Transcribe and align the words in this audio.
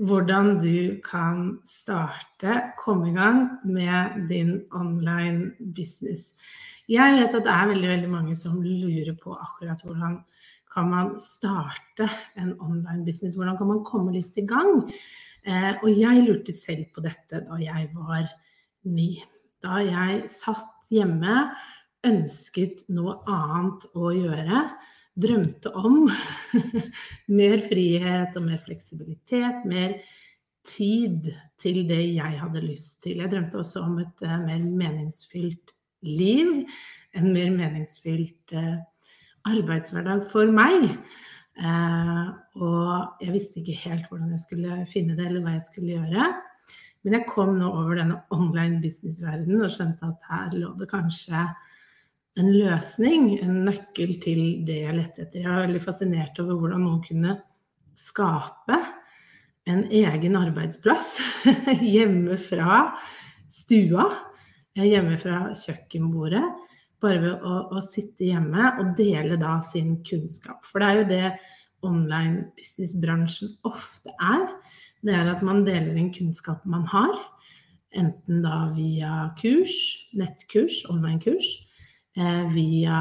hvordan 0.00 0.56
du 0.62 1.00
kan 1.04 1.58
starte, 1.68 2.72
komme 2.80 3.10
i 3.10 3.14
gang 3.16 3.48
med 3.64 4.28
din 4.30 4.62
online 4.72 5.52
business. 5.76 6.32
Jeg 6.88 7.18
vet 7.18 7.34
at 7.36 7.44
det 7.44 7.52
er 7.52 7.70
veldig, 7.70 7.88
veldig 7.88 8.10
mange 8.10 8.36
som 8.36 8.62
lurer 8.62 9.14
på 9.20 9.34
akkurat 9.36 9.82
hvordan 9.84 10.22
kan 10.72 10.88
man 10.88 11.12
starte 11.20 12.08
en 12.40 12.54
online 12.60 13.04
business, 13.04 13.36
hvordan 13.36 13.58
kan 13.58 13.68
man 13.68 13.84
komme 13.84 14.14
litt 14.14 14.38
i 14.40 14.46
gang? 14.48 14.88
Eh, 15.44 15.74
og 15.82 15.90
jeg 15.90 16.24
lurte 16.24 16.54
selv 16.54 16.88
på 16.94 17.04
dette 17.04 17.42
da 17.44 17.58
jeg 17.60 17.90
var 17.92 18.24
ny. 18.88 19.10
Da 19.62 19.82
jeg 19.84 20.24
satt 20.32 20.88
hjemme, 20.92 21.50
ønsket 22.02 22.86
noe 22.90 23.20
annet 23.30 23.84
å 23.94 24.10
gjøre, 24.10 24.64
drømte 25.18 25.72
om 25.76 26.06
mer 27.38 27.60
frihet 27.66 28.36
og 28.38 28.46
mer 28.46 28.60
fleksibilitet, 28.62 29.64
mer 29.68 29.98
tid 30.66 31.32
til 31.60 31.82
det 31.88 32.02
jeg 32.14 32.38
hadde 32.40 32.64
lyst 32.64 33.02
til. 33.04 33.20
Jeg 33.20 33.32
drømte 33.32 33.60
også 33.60 33.82
om 33.84 33.98
et 34.02 34.24
uh, 34.24 34.38
mer 34.44 34.62
meningsfylt 34.62 35.74
liv, 36.06 36.62
en 37.14 37.32
mer 37.34 37.50
meningsfylt 37.54 38.54
uh, 38.56 38.78
arbeidshverdag 39.50 40.24
for 40.32 40.50
meg. 40.54 40.88
Uh, 41.58 42.32
og 42.56 43.20
jeg 43.20 43.34
visste 43.34 43.60
ikke 43.60 43.80
helt 43.84 44.08
hvordan 44.08 44.32
jeg 44.32 44.46
skulle 44.46 44.80
finne 44.88 45.18
det, 45.18 45.28
eller 45.28 45.44
hva 45.44 45.58
jeg 45.58 45.66
skulle 45.68 45.98
gjøre. 45.98 46.30
Men 47.02 47.18
jeg 47.18 47.28
kom 47.28 47.56
nå 47.58 47.66
over 47.66 47.98
denne 47.98 48.20
online 48.34 48.78
business-verdenen 48.82 49.66
og 49.66 49.74
skjønte 49.74 50.06
at 50.06 50.28
her 50.30 50.54
lå 50.54 50.70
det 50.78 50.88
kanskje 50.90 51.48
en 52.40 52.48
løsning, 52.54 53.28
en 53.44 53.62
nøkkel 53.66 54.16
til 54.22 54.42
det 54.66 54.80
jeg 54.86 54.96
lette 54.96 55.24
etter. 55.26 55.42
Jeg 55.44 55.50
var 55.50 55.66
veldig 55.66 55.82
fascinert 55.84 56.40
over 56.42 56.60
hvordan 56.60 56.84
noen 56.86 57.02
kunne 57.04 57.36
skape 57.98 58.78
en 59.68 59.84
egen 59.92 60.36
arbeidsplass 60.40 61.18
hjemme 61.94 62.38
fra 62.40 62.84
stua, 63.52 64.08
hjemme 64.78 65.18
fra 65.20 65.50
kjøkkenbordet 65.54 66.44
bare 67.02 67.18
ved 67.22 67.42
å, 67.44 67.56
å, 67.74 67.82
sitte 67.90 68.28
hjemme 68.28 68.72
og 68.78 68.94
dele 68.98 69.36
da 69.40 69.56
sin 69.66 69.96
kunnskap. 70.06 70.62
For 70.68 70.82
det 70.82 70.88
er 70.88 71.00
jo 71.00 71.08
det 71.10 71.32
online 71.82 72.44
business-bransjen 72.58 73.56
ofte 73.66 74.14
er. 74.22 74.46
Det 75.02 75.14
er 75.18 75.30
at 75.32 75.42
man 75.44 75.64
deler 75.66 75.98
en 75.98 76.12
kunnskap 76.14 76.62
man 76.68 76.86
har, 76.92 77.16
enten 77.98 78.40
da 78.44 78.68
via 78.76 79.26
kurs, 79.40 79.74
nettkurs, 80.16 80.84
online-kurs, 80.90 81.48
eh, 81.58 81.71
via 82.12 82.96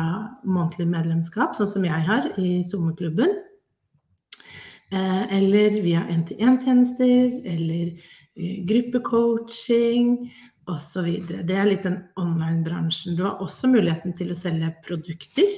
månedlig 0.48 0.88
medlemskap, 0.88 1.58
sånn 1.58 1.68
som 1.68 1.84
jeg 1.84 2.06
har 2.08 2.30
i 2.40 2.62
sommerklubben, 2.64 3.34
eh, 4.94 5.24
eller 5.38 5.82
via 5.84 6.06
NT1-tjenester, 6.14 7.42
eller 7.52 7.92
uh, 7.92 8.56
gruppecoaching, 8.70 10.16
osv. 10.70 11.08
Det 11.28 11.56
er 11.58 11.70
litt 11.70 11.86
den 11.88 12.00
online-bransjen. 12.20 13.16
Du 13.18 13.26
har 13.26 13.42
også 13.44 13.70
muligheten 13.72 14.14
til 14.18 14.32
å 14.32 14.38
selge 14.38 14.72
produkter. 14.86 15.50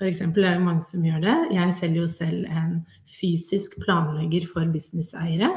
F.eks. 0.00 0.22
er 0.24 0.32
det 0.34 0.54
mange 0.64 0.84
som 0.86 1.04
gjør 1.04 1.22
det. 1.24 1.36
Jeg 1.54 1.76
selger 1.78 2.02
jo 2.02 2.10
selv 2.10 2.48
en 2.48 2.74
fysisk 3.10 3.76
planlegger 3.84 4.46
for 4.48 4.68
businesseiere. 4.72 5.52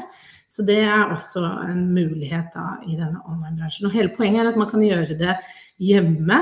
Så 0.54 0.62
det 0.66 0.78
er 0.86 1.10
også 1.10 1.42
en 1.66 1.88
mulighet 1.96 2.52
da, 2.54 2.76
i 2.86 2.94
denne 2.94 3.18
online-bransjen. 3.26 3.88
Og 3.88 3.96
hele 3.96 4.12
poenget 4.14 4.44
er 4.44 4.52
at 4.52 4.60
man 4.60 4.70
kan 4.70 4.84
gjøre 4.84 5.18
det 5.18 5.34
hjemme 5.82 6.40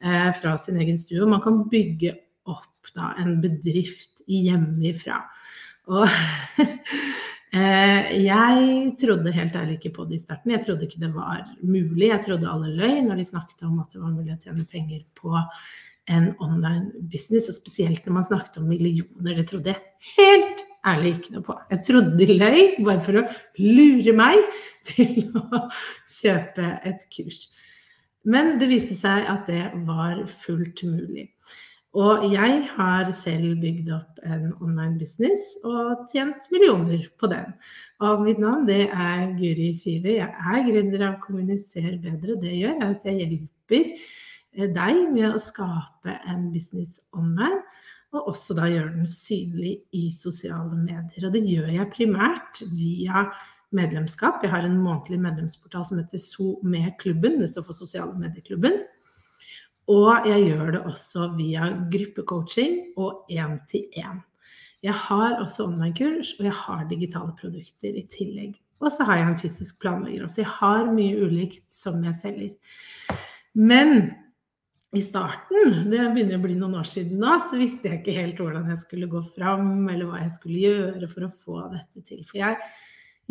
eh, 0.00 0.30
fra 0.38 0.56
sin 0.60 0.80
egen 0.80 0.96
stue. 1.00 1.28
Man 1.28 1.42
kan 1.44 1.66
bygge 1.68 2.14
opp 2.48 2.94
da, 2.96 3.12
en 3.20 3.36
bedrift 3.44 4.24
hjemmefra. 4.30 5.20
Og 5.90 6.08
Eh, 7.50 8.10
jeg 8.22 8.90
trodde 9.00 9.32
helt 9.34 9.56
ærlig 9.58 9.80
ikke 9.80 9.90
på 9.96 10.04
det 10.06 10.20
i 10.20 10.22
starten. 10.22 10.52
Jeg 10.54 10.62
trodde 10.62 10.86
ikke 10.86 11.00
det 11.02 11.10
var 11.14 11.48
mulig. 11.66 12.12
Jeg 12.12 12.22
trodde 12.22 12.50
alle 12.50 12.70
løy 12.78 13.00
når 13.02 13.18
de 13.18 13.26
snakket 13.26 13.64
om 13.66 13.80
at 13.82 13.90
det 13.90 14.02
var 14.02 14.12
mulig 14.14 14.36
å 14.36 14.38
tjene 14.38 14.66
penger 14.70 15.00
på 15.18 15.32
en 16.10 16.32
online 16.42 17.06
business, 17.12 17.48
og 17.50 17.56
spesielt 17.60 18.06
når 18.06 18.16
man 18.18 18.26
snakket 18.26 18.58
om 18.60 18.68
millioner. 18.70 19.38
Det 19.38 19.46
trodde 19.50 19.72
jeg 19.72 20.16
helt 20.16 20.66
ærlig 20.86 21.14
ikke 21.16 21.36
noe 21.36 21.46
på. 21.46 21.56
Jeg 21.70 21.84
trodde 21.86 22.18
de 22.18 22.36
løy 22.40 22.60
bare 22.84 23.00
for 23.04 23.20
å 23.20 23.26
lure 23.60 24.14
meg 24.16 24.44
til 24.88 25.24
å 25.40 25.64
kjøpe 26.18 26.76
et 26.88 27.08
kurs. 27.14 27.44
Men 28.28 28.58
det 28.60 28.68
viste 28.68 28.96
seg 29.00 29.28
at 29.32 29.48
det 29.48 29.64
var 29.86 30.24
fullt 30.42 30.84
mulig. 30.88 31.30
Og 31.98 32.28
jeg 32.30 32.58
har 32.76 33.08
selv 33.18 33.56
bygd 33.58 33.88
opp 33.96 34.20
en 34.22 34.52
online 34.62 34.94
business 35.00 35.56
og 35.66 36.04
tjent 36.12 36.44
millioner 36.52 37.08
på 37.18 37.30
den. 37.32 37.48
Og 38.00 38.22
mitt 38.22 38.38
navn 38.38 38.62
det 38.68 38.84
er 38.86 39.32
Guri 39.34 39.72
Five. 39.82 40.14
Jeg 40.20 40.30
er 40.30 40.66
gründer 40.68 41.06
av 41.08 41.16
Kommuniser 41.24 41.96
bedre. 42.02 42.38
Det 42.38 42.52
gjør 42.54 42.76
jeg 42.76 42.94
at 42.94 43.08
jeg 43.08 43.18
hjelper 43.24 43.90
deg 44.56 45.04
med 45.12 45.28
å 45.30 45.40
skape 45.42 46.16
en 46.28 46.50
business 46.54 46.98
online, 47.16 47.62
og 48.10 48.32
også 48.32 48.56
da 48.58 48.66
gjøre 48.66 48.96
den 48.96 49.06
synlig 49.06 49.76
i 49.94 50.08
sosiale 50.10 50.74
medier. 50.74 51.26
Og 51.28 51.34
det 51.34 51.44
gjør 51.46 51.68
jeg 51.70 51.92
primært 51.94 52.62
via 52.74 53.28
medlemskap. 53.76 54.42
Jeg 54.42 54.50
har 54.50 54.66
en 54.66 54.80
månedlig 54.82 55.20
medlemsportal 55.22 55.84
som 55.86 56.00
heter 56.00 56.18
SoMe-klubben, 56.18 57.38
det 57.38 57.52
står 57.52 57.68
for 57.68 57.78
Sosiale 57.78 58.16
medieklubben. 58.18 58.80
Og 59.90 60.26
jeg 60.26 60.48
gjør 60.48 60.74
det 60.74 60.80
også 60.86 61.30
via 61.38 61.70
gruppecoaching 61.90 62.98
og 63.00 63.30
én-til-én. 63.30 64.20
Jeg 64.82 64.96
har 64.96 65.36
også 65.42 65.66
online-kurs, 65.68 66.34
og 66.38 66.46
jeg 66.46 66.56
har 66.56 66.86
digitale 66.88 67.34
produkter 67.38 67.94
i 67.98 68.06
tillegg. 68.10 68.54
Og 68.80 68.92
så 68.94 69.04
har 69.04 69.18
jeg 69.20 69.28
en 69.28 69.40
fysisk 69.42 69.80
planlegger 69.82 70.24
også. 70.24 70.40
Jeg 70.40 70.52
har 70.56 70.92
mye 70.94 71.26
ulikt 71.26 71.66
som 71.72 72.00
jeg 72.04 72.16
selger. 72.16 73.18
Men 73.54 74.14
i 74.90 75.00
starten, 75.04 75.84
det 75.86 76.02
begynner 76.10 76.40
å 76.40 76.42
bli 76.42 76.56
noen 76.58 76.80
år 76.80 76.88
siden 76.90 77.20
nå, 77.22 77.36
så 77.46 77.58
visste 77.60 77.86
jeg 77.86 78.00
ikke 78.00 78.14
helt 78.16 78.40
hvordan 78.42 78.70
jeg 78.72 78.80
skulle 78.82 79.06
gå 79.10 79.20
fram, 79.36 79.84
eller 79.86 80.08
hva 80.08 80.24
jeg 80.24 80.32
skulle 80.34 80.62
gjøre 80.64 81.10
for 81.12 81.26
å 81.26 81.34
få 81.44 81.58
dette 81.70 82.02
til. 82.08 82.24
For 82.26 82.40
jeg 82.40 82.58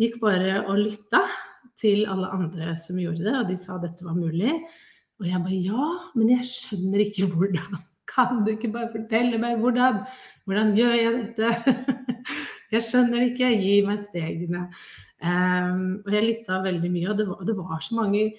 gikk 0.00 0.16
bare 0.22 0.62
og 0.62 0.80
lytta 0.80 1.20
til 1.80 2.06
alle 2.08 2.30
andre 2.32 2.72
som 2.80 3.00
gjorde 3.00 3.26
det, 3.26 3.34
og 3.36 3.50
de 3.50 3.58
sa 3.60 3.76
dette 3.80 4.06
var 4.06 4.16
mulig. 4.16 4.54
Og 5.20 5.28
jeg 5.28 5.42
bare 5.44 5.60
ja, 5.60 5.88
men 6.16 6.32
jeg 6.32 6.48
skjønner 6.48 7.04
ikke 7.04 7.28
hvordan. 7.34 7.76
Kan 8.10 8.40
du 8.46 8.54
ikke 8.54 8.72
bare 8.74 8.88
fortelle 8.94 9.36
meg 9.38 9.60
hvordan? 9.60 10.00
Hvordan 10.48 10.72
gjør 10.78 10.96
jeg 10.96 11.18
dette? 11.18 11.76
jeg 12.74 12.86
skjønner 12.88 13.20
det 13.20 13.28
ikke. 13.34 13.52
Gi 13.60 13.76
meg 13.86 14.00
stegene. 14.08 14.64
Um, 15.20 16.00
og 16.06 16.16
jeg 16.16 16.24
lytta 16.24 16.62
veldig 16.64 16.88
mye, 16.88 17.10
og 17.12 17.20
det 17.20 17.28
var, 17.28 17.44
det 17.44 17.54
var 17.58 17.84
så 17.84 18.00
mange 18.00 18.30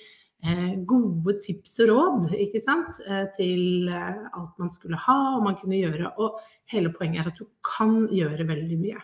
gode 0.89 1.35
tips 1.43 1.75
og 1.83 1.91
råd 1.91 2.31
ikke 2.33 2.61
sant? 2.63 2.97
Eh, 3.05 3.27
til 3.35 3.89
eh, 3.91 4.23
alt 4.33 4.57
man 4.61 4.71
skulle 4.73 4.97
ha 4.97 5.17
og 5.35 5.45
man 5.45 5.57
kunne 5.59 5.79
gjøre. 5.79 6.13
Og 6.17 6.39
hele 6.71 6.93
poenget 6.95 7.23
er 7.23 7.31
at 7.31 7.39
du 7.41 7.47
kan 7.65 8.07
gjøre 8.11 8.47
veldig 8.49 8.79
mye. 8.81 9.01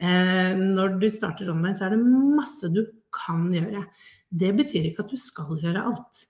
Eh, 0.00 0.52
når 0.56 0.98
du 1.00 1.08
starter 1.12 1.50
online, 1.52 1.74
så 1.76 1.88
er 1.88 1.96
det 1.96 2.04
masse 2.04 2.70
du 2.72 2.84
kan 3.14 3.48
gjøre. 3.52 3.84
Det 4.30 4.52
betyr 4.56 4.90
ikke 4.90 5.04
at 5.04 5.12
du 5.12 5.18
skal 5.20 5.58
gjøre 5.60 5.82
alt. 5.90 6.24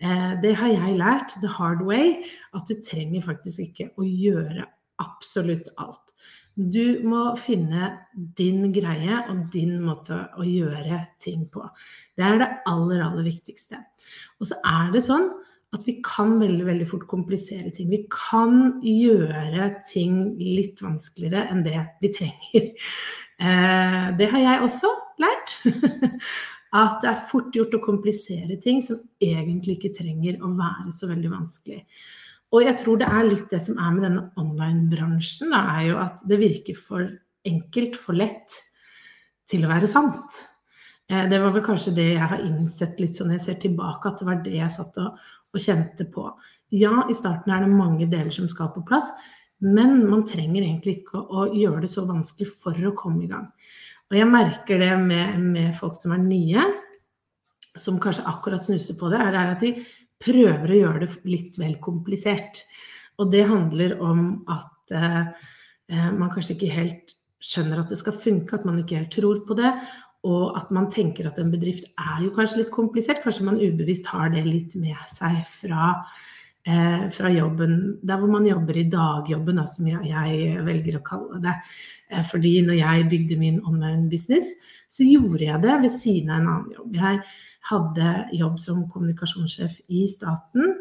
Eh, 0.00 0.34
det 0.44 0.54
har 0.60 0.72
jeg 0.72 0.98
lært 1.00 1.34
the 1.40 1.48
hard 1.48 1.82
way, 1.84 2.20
at 2.56 2.68
du 2.68 2.76
trenger 2.84 3.24
faktisk 3.24 3.64
ikke 3.64 3.90
å 4.00 4.06
gjøre 4.06 4.68
absolutt 5.00 5.72
alt. 5.80 6.14
Du 6.60 7.00
må 7.08 7.30
finne 7.40 7.92
din 8.36 8.66
greie 8.74 9.22
og 9.30 9.46
din 9.52 9.78
måte 9.80 10.18
å 10.36 10.44
gjøre 10.44 10.98
ting 11.22 11.46
på. 11.52 11.62
Det 12.18 12.26
er 12.26 12.40
det 12.42 12.50
aller, 12.68 13.00
aller 13.06 13.24
viktigste. 13.24 13.80
Og 14.40 14.50
så 14.50 14.58
er 14.66 14.90
det 14.92 15.04
sånn 15.06 15.30
at 15.70 15.86
vi 15.86 15.96
kan 16.04 16.34
veldig, 16.40 16.64
veldig 16.66 16.86
fort 16.90 17.06
komplisere 17.08 17.70
ting. 17.72 17.88
Vi 17.92 18.02
kan 18.12 18.82
gjøre 18.82 19.70
ting 19.86 20.34
litt 20.40 20.82
vanskeligere 20.82 21.46
enn 21.52 21.62
det 21.66 21.78
vi 22.02 22.12
trenger. 22.12 22.70
Eh, 23.40 24.06
det 24.18 24.26
har 24.32 24.42
jeg 24.42 24.64
også 24.66 24.90
lært. 25.22 25.54
At 26.80 27.00
det 27.02 27.08
er 27.10 27.22
fort 27.26 27.56
gjort 27.56 27.72
å 27.74 27.82
komplisere 27.82 28.58
ting 28.62 28.82
som 28.84 29.00
egentlig 29.22 29.78
ikke 29.78 29.94
trenger 29.96 30.36
å 30.44 30.52
være 30.54 30.92
så 30.94 31.08
veldig 31.10 31.32
vanskelig. 31.32 31.80
Og 32.50 32.64
jeg 32.66 32.78
tror 32.80 32.98
det 32.98 33.08
er 33.08 33.28
litt 33.28 33.50
det 33.52 33.60
som 33.62 33.78
er 33.78 33.92
med 33.94 34.04
denne 34.08 34.24
online-bransjen, 34.40 35.52
er 35.54 35.82
jo 35.86 35.98
at 36.02 36.22
det 36.26 36.40
virker 36.40 36.78
for 36.78 37.06
enkelt, 37.46 37.98
for 37.98 38.18
lett 38.18 38.56
til 39.50 39.66
å 39.66 39.70
være 39.70 39.90
sant. 39.90 40.40
Eh, 41.10 41.26
det 41.30 41.38
var 41.42 41.54
vel 41.54 41.64
kanskje 41.66 41.94
det 41.96 42.08
jeg 42.12 42.30
har 42.32 42.42
innsett 42.46 42.98
litt 43.02 43.18
sånn 43.18 43.34
jeg 43.36 43.44
ser 43.44 43.60
tilbake, 43.62 44.10
at 44.10 44.22
det 44.22 44.28
var 44.28 44.40
det 44.44 44.56
jeg 44.58 44.74
satt 44.74 44.98
og, 45.02 45.20
og 45.54 45.62
kjente 45.62 46.06
på. 46.10 46.26
Ja, 46.74 47.04
i 47.10 47.16
starten 47.18 47.54
er 47.54 47.64
det 47.64 47.70
mange 47.74 48.06
deler 48.10 48.30
som 48.34 48.50
skal 48.50 48.70
på 48.74 48.84
plass, 48.86 49.10
men 49.60 50.04
man 50.08 50.24
trenger 50.26 50.62
egentlig 50.62 51.00
ikke 51.00 51.20
å 51.20 51.50
gjøre 51.52 51.84
det 51.84 51.90
så 51.92 52.06
vanskelig 52.08 52.48
for 52.62 52.74
å 52.74 52.94
komme 52.96 53.26
i 53.26 53.30
gang. 53.30 53.50
Og 54.10 54.16
jeg 54.18 54.26
merker 54.30 54.80
det 54.82 54.94
med, 54.98 55.38
med 55.52 55.74
folk 55.78 55.98
som 56.00 56.14
er 56.16 56.22
nye, 56.22 56.62
som 57.78 58.00
kanskje 58.02 58.26
akkurat 58.26 58.64
snuser 58.64 58.96
på 58.98 59.10
det, 59.12 59.20
er 59.22 59.36
at 59.42 59.62
de 59.62 59.74
prøver 60.20 60.72
å 60.72 60.80
gjøre 60.82 61.06
det 61.06 61.10
litt 61.28 61.58
vel 61.60 61.78
komplisert. 61.82 62.62
Og 63.20 63.30
det 63.32 63.46
handler 63.48 63.96
om 64.04 64.22
at 64.50 64.94
eh, 64.96 65.24
eh, 65.92 66.10
man 66.16 66.30
kanskje 66.32 66.56
ikke 66.56 66.74
helt 66.74 67.16
skjønner 67.40 67.82
at 67.82 67.92
det 67.92 67.98
skal 68.00 68.16
funke, 68.16 68.56
at 68.56 68.66
man 68.68 68.80
ikke 68.80 69.00
helt 69.00 69.14
tror 69.14 69.42
på 69.48 69.56
det, 69.58 69.72
og 70.28 70.56
at 70.58 70.72
man 70.76 70.90
tenker 70.92 71.30
at 71.30 71.38
en 71.40 71.52
bedrift 71.52 71.86
er 71.96 72.24
jo 72.26 72.32
kanskje 72.36 72.60
litt 72.60 72.72
komplisert. 72.74 73.22
Kanskje 73.24 73.46
man 73.46 73.60
ubevisst 73.60 74.10
har 74.12 74.28
det 74.32 74.44
litt 74.44 74.74
med 74.76 74.98
seg 75.08 75.40
fra, 75.48 75.94
eh, 76.66 77.06
fra 77.14 77.32
jobben, 77.32 77.76
der 78.02 78.20
hvor 78.20 78.30
man 78.32 78.48
jobber 78.48 78.76
i 78.76 78.88
dagjobben, 78.92 79.60
da, 79.60 79.66
som 79.70 79.88
jeg, 79.90 80.10
jeg, 80.10 80.56
velger 80.66 80.98
å 80.98 81.04
kalle 81.06 81.42
det. 81.44 81.56
Eh, 82.10 82.24
fordi 82.26 82.56
når 82.66 82.80
jeg 82.80 83.10
bygde 83.12 83.40
min 83.40 83.60
online 83.64 84.08
business, 84.12 84.54
så 84.90 85.06
gjorde 85.06 85.44
jeg 85.46 85.62
det 85.66 85.76
ved 85.84 85.96
siden 85.96 86.32
av 86.32 86.40
en 86.40 86.50
annen 86.54 86.78
jobb. 86.78 86.96
Jeg 87.00 87.22
hadde 87.70 88.14
jobb 88.40 88.56
som 88.62 88.86
kommunikasjonssjef 88.90 89.76
i 89.92 90.06
staten, 90.10 90.74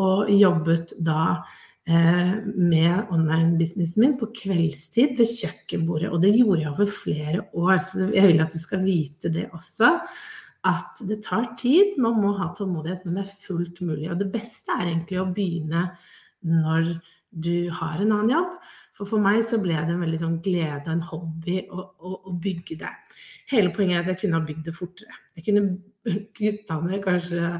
og 0.00 0.32
jobbet 0.32 0.96
da 1.06 1.44
Eh, 1.86 2.36
med 2.56 3.10
online-businessen 3.12 4.00
min 4.00 4.14
på 4.16 4.30
kveldstid 4.32 5.18
ved 5.18 5.28
kjøkkenbordet. 5.28 6.08
Og 6.08 6.22
det 6.22 6.30
gjorde 6.32 6.62
jeg 6.62 6.70
over 6.70 6.88
flere 6.88 7.42
år, 7.52 7.74
så 7.84 8.06
jeg 8.08 8.30
vil 8.30 8.40
at 8.40 8.54
du 8.54 8.60
skal 8.60 8.80
vite 8.86 9.28
det 9.28 9.50
også. 9.52 9.90
At 10.64 11.00
det 11.04 11.20
tar 11.26 11.50
tid, 11.60 11.98
man 12.00 12.16
må 12.22 12.32
ha 12.38 12.48
tålmodighet, 12.56 13.04
men 13.04 13.18
det 13.18 13.26
er 13.26 13.42
fullt 13.44 13.82
mulig. 13.84 14.08
Og 14.12 14.20
det 14.22 14.30
beste 14.32 14.72
er 14.72 14.88
egentlig 14.88 15.20
å 15.20 15.28
begynne 15.34 15.90
når 16.44 16.94
du 17.34 17.68
har 17.74 18.00
en 18.00 18.14
annen 18.14 18.32
jobb. 18.32 18.56
For 18.94 19.10
for 19.10 19.22
meg 19.22 19.42
så 19.48 19.58
ble 19.58 19.74
det 19.74 19.90
en 19.90 20.04
veldig 20.04 20.20
sånn 20.22 20.36
glede 20.42 20.84
og 20.86 20.92
en 20.92 21.08
hobby 21.08 21.56
å, 21.66 21.82
å, 21.98 22.12
å 22.30 22.34
bygge 22.40 22.78
det. 22.84 22.92
Hele 23.50 23.72
poenget 23.74 23.98
er 23.98 24.04
at 24.04 24.12
jeg 24.12 24.22
kunne 24.22 24.38
ha 24.38 24.46
bygd 24.46 24.68
det 24.68 24.76
fortere. 24.76 25.18
Jeg 25.34 25.48
kunne 25.48 25.64
kutta 26.38 26.78
ned 26.84 27.02
kanskje 27.04 27.50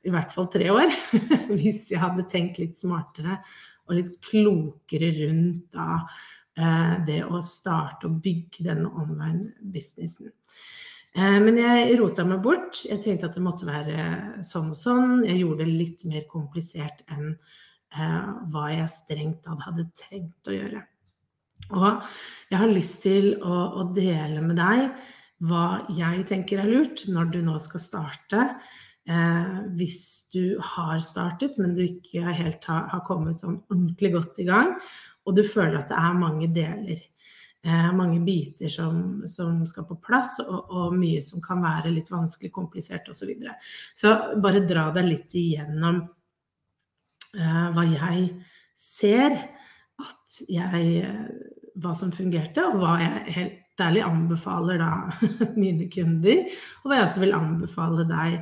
i 0.00 0.12
hvert 0.12 0.32
fall 0.34 0.48
tre 0.52 0.70
år 0.72 0.90
hvis 1.58 1.90
jeg 1.92 2.00
hadde 2.00 2.26
tenkt 2.30 2.58
litt 2.60 2.76
smartere 2.78 3.38
og 3.86 3.96
litt 3.98 4.12
klokere 4.24 5.10
rundt 5.18 5.74
da, 5.74 6.02
eh, 6.56 6.94
det 7.06 7.20
å 7.26 7.40
starte 7.44 8.08
og 8.08 8.20
bygge 8.24 8.66
denne 8.68 8.90
online-businessen. 8.90 10.32
Eh, 11.16 11.38
men 11.42 11.58
jeg 11.58 11.96
rota 12.00 12.26
meg 12.26 12.42
bort. 12.44 12.82
Jeg 12.86 13.02
tenkte 13.04 13.30
at 13.30 13.38
det 13.38 13.44
måtte 13.44 13.68
være 13.68 14.44
sånn 14.46 14.72
og 14.74 14.78
sånn. 14.78 15.24
Jeg 15.26 15.42
gjorde 15.42 15.64
det 15.64 15.78
litt 15.78 16.04
mer 16.10 16.26
komplisert 16.30 17.04
enn 17.10 17.32
eh, 17.32 18.28
hva 18.52 18.66
jeg 18.74 18.92
strengt 18.94 19.42
tatt 19.46 19.66
hadde 19.66 19.88
trengt 19.98 20.50
å 20.50 20.58
gjøre. 20.58 20.84
Og 21.70 22.12
jeg 22.50 22.58
har 22.58 22.70
lyst 22.72 23.02
til 23.04 23.34
å, 23.40 23.56
å, 23.80 23.88
dele 23.94 24.42
med 24.42 24.58
deg 24.58 24.88
hva 25.46 25.86
jeg 25.96 26.24
tenker 26.28 26.62
er 26.62 26.68
lurt 26.68 27.04
når 27.08 27.28
du 27.32 27.42
nå 27.44 27.58
skal 27.62 27.82
starte 27.82 28.46
Eh, 29.10 29.60
hvis 29.78 30.28
du 30.30 30.58
har 30.62 31.00
startet, 31.02 31.56
men 31.58 31.72
du 31.74 31.82
ikke 31.82 32.34
helt 32.36 32.66
har, 32.68 32.84
har, 32.92 33.00
kommet 33.06 33.40
sånn 33.42 33.56
ordentlig 33.72 34.12
godt 34.14 34.38
i 34.42 34.46
gang, 34.46 34.74
og 35.26 35.38
du 35.38 35.42
føler 35.42 35.80
at 35.80 35.90
det 35.90 35.98
er 35.98 36.18
mange 36.20 36.50
deler, 36.54 37.00
eh, 37.00 37.09
mange 37.66 38.20
biter 38.24 38.68
som, 38.72 39.22
som, 39.28 39.66
skal 39.66 39.84
på 39.84 39.98
plass, 40.00 40.38
og, 40.40 40.70
og, 40.70 40.94
mye 40.96 41.20
som 41.22 41.42
kan 41.44 41.60
være 41.60 41.92
litt 41.92 42.08
vanskelig, 42.10 42.52
komplisert 42.54 43.08
osv. 43.12 43.18
Så, 43.18 43.28
videre. 43.28 43.56
så 43.94 44.14
bare 44.40 44.64
dra 44.64 44.86
deg 44.96 45.10
litt 45.10 45.36
igjennom 45.36 46.00
eh, 47.36 47.66
hva 47.76 47.84
jeg 47.90 48.28
ser 48.80 49.36
at 50.00 50.40
jeg 50.48 51.10
Hva 51.80 51.92
som 51.96 52.10
fungerte, 52.12 52.64
og 52.66 52.80
hva 52.80 52.96
jeg 53.00 53.34
helt 53.36 53.80
ærlig 53.80 54.02
anbefaler 54.04 54.80
da 54.80 54.88
mine 55.62 55.86
kunder, 55.92 56.42
og 56.80 56.88
hva 56.90 56.98
jeg 56.98 57.06
også 57.06 57.22
vil 57.22 57.36
anbefale 57.36 58.04
deg 58.08 58.40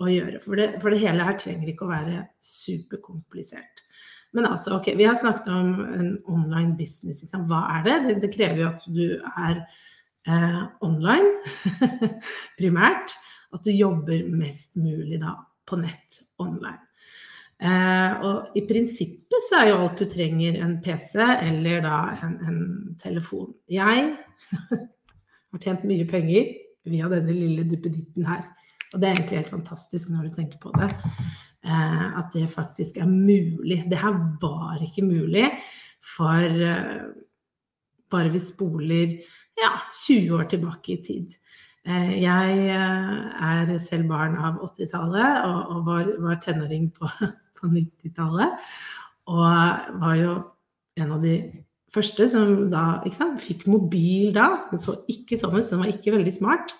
å 0.00 0.08
gjøre. 0.08 0.40
For 0.42 0.58
det, 0.58 0.68
for 0.82 0.92
det, 0.92 1.02
hele 1.02 1.26
her 1.26 1.38
trenger 1.38 1.70
ikke 1.70 1.86
å 1.86 1.92
være 1.92 2.22
superkomplisert. 2.44 3.84
Men 4.36 4.46
altså, 4.46 4.76
ok, 4.78 4.92
vi 4.98 5.06
har 5.08 5.16
snakket 5.18 5.48
om 5.52 5.72
en 5.84 6.10
online 6.30 6.76
business. 6.78 7.22
Liksom. 7.24 7.48
Hva 7.50 7.64
er 7.76 7.86
det? 7.86 7.96
det? 8.06 8.18
det? 8.24 8.34
krever 8.34 8.62
jo 8.62 8.68
at 8.68 8.84
du 8.86 9.06
er 9.18 9.62
eh, 10.28 10.62
online, 10.86 11.32
primært. 12.60 13.16
At 13.50 13.66
du 13.66 13.72
jobber 13.74 14.28
mest 14.30 14.76
mulig 14.78 15.18
da 15.22 15.34
på 15.66 15.80
nett 15.80 16.22
online. 16.42 16.78
Eh, 17.60 18.22
og 18.24 18.56
i 18.56 18.62
prinsippet 18.64 19.48
så 19.48 19.58
er 19.60 19.72
jo 19.72 19.80
alt 19.82 20.00
du 20.00 20.06
trenger 20.08 20.56
en 20.62 20.78
PC 20.80 21.18
eller 21.20 21.82
da 21.84 21.98
en, 22.24 22.38
en 22.46 22.62
telefon. 23.02 23.50
Jeg 23.68 24.14
har 25.50 25.64
tjent 25.64 25.84
mye 25.88 26.06
penger 26.08 26.54
via 26.88 27.10
denne 27.12 27.34
lille 27.34 27.66
duppeditten 27.68 28.30
her. 28.30 28.46
Og 28.94 28.98
det 28.98 29.08
er 29.08 29.18
egentlig 29.18 29.42
helt 29.42 29.54
fantastisk 29.58 30.10
når 30.10 30.28
du 30.28 30.38
tenker 30.38 30.62
på 30.62 30.72
det. 30.78 30.88
Eh, 31.60 32.18
at 32.18 32.32
det 32.32 32.48
faktisk 32.48 32.96
er 32.96 33.06
mulig. 33.06 33.84
Det 33.90 33.98
her 33.98 34.16
var 34.40 34.80
ikke 34.80 35.04
mulig 35.04 35.50
for 36.16 36.40
eh, 36.40 37.02
bare 38.10 38.32
vi 38.32 38.40
spoler 38.40 39.12
ja, 39.60 39.74
20 40.06 40.38
år 40.38 40.48
tilbake 40.48 40.92
i 40.92 41.02
tid. 41.04 41.36
Eh, 41.84 42.22
jeg 42.22 42.68
er 42.70 43.74
selv 43.78 44.08
barn 44.08 44.38
av 44.40 44.62
80-tallet 44.70 45.44
og, 45.44 45.84
var, 45.84 46.08
var 46.18 46.40
tenåring 46.40 46.88
på, 46.96 47.10
på 47.60 47.68
90-tallet. 47.68 48.56
Og 49.28 50.00
var 50.00 50.16
jo 50.16 50.38
en 50.96 51.12
av 51.12 51.20
de 51.22 51.36
første 51.92 52.24
som 52.30 52.70
da 52.72 53.02
sant, 53.12 53.36
fikk 53.44 53.66
mobil 53.68 54.32
da. 54.32 54.64
Den 54.72 54.80
så 54.80 54.96
ikke 55.12 55.36
sånn 55.36 55.60
ut, 55.60 55.68
den 55.68 55.84
var 55.84 55.92
ikke 55.92 56.16
veldig 56.16 56.32
smart. 56.32 56.72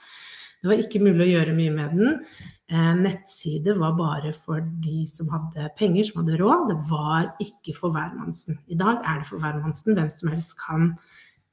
Det 0.61 0.69
var 0.69 0.81
ikke 0.81 1.03
mulig 1.03 1.25
å 1.25 1.31
gjøre 1.35 1.57
mye 1.57 1.75
med 1.75 1.95
den. 1.97 2.25
Eh, 2.71 2.95
nettside 3.01 3.75
var 3.81 3.97
bare 3.99 4.31
for 4.37 4.63
de 4.85 5.03
som 5.11 5.31
hadde 5.33 5.71
penger, 5.79 6.07
som 6.07 6.21
hadde 6.21 6.39
råd. 6.39 6.69
Det 6.71 6.79
var 6.91 7.31
ikke 7.43 7.75
for 7.75 7.97
hvermannsen. 7.97 8.61
I 8.71 8.79
dag 8.79 9.01
er 9.01 9.23
det 9.23 9.31
for 9.31 9.43
hvermannsen. 9.43 9.97
Hvem 9.97 10.11
som 10.15 10.31
helst 10.31 10.55
kan 10.61 10.93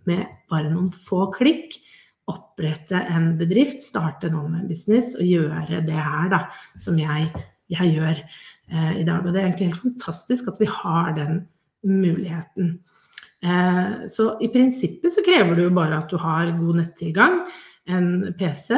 med 0.08 0.28
bare 0.52 0.70
noen 0.72 0.92
få 0.94 1.28
klikk 1.34 1.80
opprette 2.28 3.00
en 3.08 3.32
bedrift, 3.40 3.80
starte 3.82 4.28
en 4.28 4.38
online-business 4.42 5.16
og 5.16 5.26
gjøre 5.28 5.82
det 5.88 5.96
her 5.96 6.28
da, 6.34 6.42
som 6.80 7.00
jeg, 7.00 7.30
jeg 7.72 7.94
gjør 7.96 8.20
eh, 8.20 8.94
i 9.00 9.06
dag. 9.08 9.24
Og 9.24 9.32
det 9.32 9.42
er 9.42 9.48
egentlig 9.48 9.72
helt 9.72 9.86
fantastisk 9.86 10.52
at 10.52 10.60
vi 10.62 10.68
har 10.70 11.14
den 11.16 11.46
muligheten. 11.88 12.76
Eh, 13.42 14.06
så 14.12 14.36
i 14.44 14.52
prinsippet 14.54 15.16
så 15.16 15.24
krever 15.26 15.56
det 15.56 15.66
jo 15.66 15.74
bare 15.78 16.02
at 16.02 16.12
du 16.12 16.20
har 16.22 16.52
god 16.60 16.82
nettilgang 16.84 17.42
en 17.88 18.34
PC, 18.38 18.78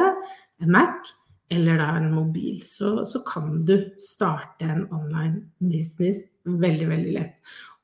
en 0.62 0.72
Mac 0.74 1.14
eller 1.50 1.80
da 1.82 1.88
en 1.98 2.12
mobil, 2.14 2.62
så, 2.66 3.00
så 3.10 3.24
kan 3.26 3.64
du 3.66 3.76
starte 4.02 4.68
en 4.70 4.86
online 4.94 5.48
business 5.58 6.22
veldig, 6.46 6.90
veldig 6.92 7.14
lett. 7.16 7.40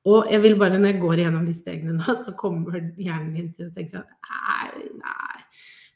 Og 0.06 0.30
jeg 0.30 0.44
vil 0.44 0.58
bare, 0.62 0.78
når 0.78 0.94
jeg 0.94 1.02
går 1.02 1.22
gjennom 1.24 1.46
de 1.48 1.54
stegene 1.58 1.96
nå, 1.98 2.18
så 2.22 2.36
kommer 2.38 2.78
hjernen 2.78 3.32
din 3.34 3.54
til 3.56 3.70
å 3.70 3.74
tenke 3.74 3.96
sånn 3.96 4.10
Nei, 4.30 4.92
nei. 5.00 5.40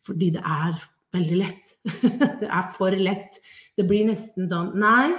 Fordi 0.05 0.31
det 0.33 0.41
er 0.41 0.79
veldig 1.13 1.37
lett. 1.37 1.75
det 2.41 2.49
er 2.49 2.71
for 2.73 2.97
lett. 2.97 3.37
Det 3.77 3.85
blir 3.89 4.07
nesten 4.09 4.49
sånn 4.49 4.73
Nei. 4.81 5.11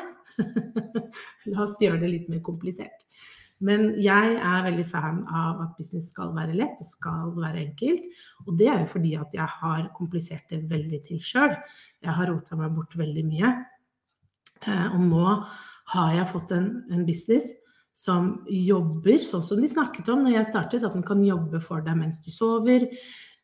La 1.52 1.62
oss 1.66 1.78
gjøre 1.82 2.02
det 2.02 2.10
litt 2.16 2.32
mer 2.32 2.42
komplisert. 2.46 3.06
Men 3.66 3.90
jeg 4.00 4.36
er 4.40 4.64
veldig 4.64 4.86
fan 4.88 5.20
av 5.28 5.60
at 5.66 5.76
business 5.76 6.08
skal 6.14 6.32
være 6.36 6.56
lett, 6.56 6.78
det 6.80 6.88
skal 6.88 7.34
være 7.36 7.64
enkelt. 7.66 8.06
Og 8.46 8.54
det 8.56 8.70
er 8.72 8.82
jo 8.82 8.90
fordi 8.94 9.14
at 9.20 9.36
jeg 9.36 9.48
har 9.60 9.88
komplisert 9.96 10.46
det 10.52 10.62
veldig 10.70 11.00
til 11.04 11.20
sjøl. 11.24 11.56
Jeg 12.00 12.16
har 12.16 12.30
rota 12.32 12.56
meg 12.56 12.72
bort 12.76 12.96
veldig 12.96 13.24
mye. 13.28 13.54
Eh, 14.64 14.86
og 14.94 15.02
nå 15.04 15.24
har 15.94 16.12
jeg 16.16 16.30
fått 16.30 16.54
en, 16.56 16.70
en, 16.92 17.04
business 17.08 17.48
som 17.96 18.30
jobber 18.48 19.18
sånn 19.24 19.42
som 19.44 19.60
de 19.60 19.68
snakket 19.68 20.08
om 20.12 20.22
når 20.24 20.38
jeg 20.38 20.50
startet, 20.52 20.84
at 20.86 20.94
den 20.96 21.04
kan 21.04 21.20
jobbe 21.24 21.60
for 21.64 21.84
deg 21.84 21.98
mens 21.98 22.20
du 22.24 22.30
sover. 22.32 22.86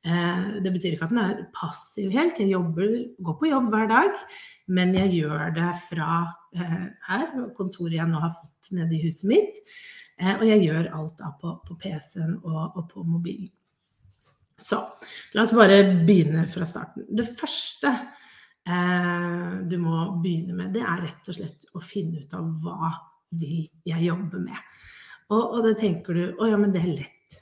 Eh, 0.07 0.49
det 0.63 0.73
betyr 0.73 0.95
ikke 0.95 1.09
at 1.09 1.13
den 1.13 1.23
er 1.25 1.45
passiv 1.57 2.13
helt. 2.15 2.39
Jeg 2.41 2.53
jobber, 2.53 2.93
går 3.27 3.39
på 3.41 3.51
jobb 3.51 3.69
hver 3.75 3.89
dag, 3.91 4.25
men 4.71 4.95
jeg 4.97 5.13
gjør 5.19 5.53
det 5.57 5.71
fra 5.89 6.11
eh, 6.57 6.89
her, 7.09 7.29
kontoret 7.59 7.99
jeg 7.99 8.09
nå 8.11 8.23
har 8.23 8.37
fått 8.37 8.73
nede 8.77 8.97
i 8.97 9.03
huset 9.05 9.27
mitt. 9.33 9.61
Eh, 10.17 10.35
og 10.39 10.45
jeg 10.49 10.65
gjør 10.65 10.91
alt 10.97 11.19
da 11.21 11.31
på, 11.41 11.53
på 11.67 11.77
PC-en 11.81 12.39
og, 12.43 12.77
og 12.79 12.85
på 12.93 13.05
mobilen. 13.05 13.53
Så 14.57 14.79
la 15.37 15.45
oss 15.45 15.53
bare 15.53 15.83
begynne 16.07 16.47
fra 16.49 16.65
starten. 16.69 17.05
Det 17.13 17.27
første 17.37 17.91
eh, 17.93 19.51
du 19.69 19.77
må 19.83 20.07
begynne 20.23 20.57
med, 20.57 20.73
det 20.73 20.85
er 20.85 21.03
rett 21.05 21.29
og 21.29 21.37
slett 21.37 21.69
å 21.77 21.83
finne 21.85 22.23
ut 22.25 22.37
av 22.39 22.49
hva 22.63 22.95
vil 23.37 23.67
jeg 23.85 24.07
jobbe 24.07 24.41
med. 24.41 24.73
Og, 25.35 25.43
og 25.43 25.61
det 25.67 25.75
tenker 25.83 26.17
du 26.17 26.41
å 26.41 26.49
ja, 26.49 26.57
men 26.61 26.73
det 26.73 26.85
er 26.85 26.95
lett. 26.95 27.41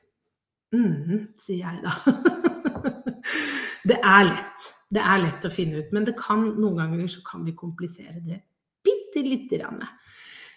mm, 0.74 1.36
sier 1.38 1.62
jeg 1.62 1.84
da. 1.84 1.94
det 3.90 4.00
er 4.00 4.26
lett. 4.32 4.70
Det 4.94 5.02
er 5.02 5.22
lett 5.22 5.46
å 5.46 5.52
finne 5.52 5.82
ut, 5.82 5.94
men 5.94 6.06
det 6.06 6.16
kan, 6.18 6.42
noen 6.58 6.80
ganger 6.80 7.06
så 7.10 7.22
kan 7.26 7.46
vi 7.46 7.54
komplisere 7.58 8.18
det 8.24 8.40
bitte 8.84 9.22
lite 9.26 9.58
grann. 9.58 9.82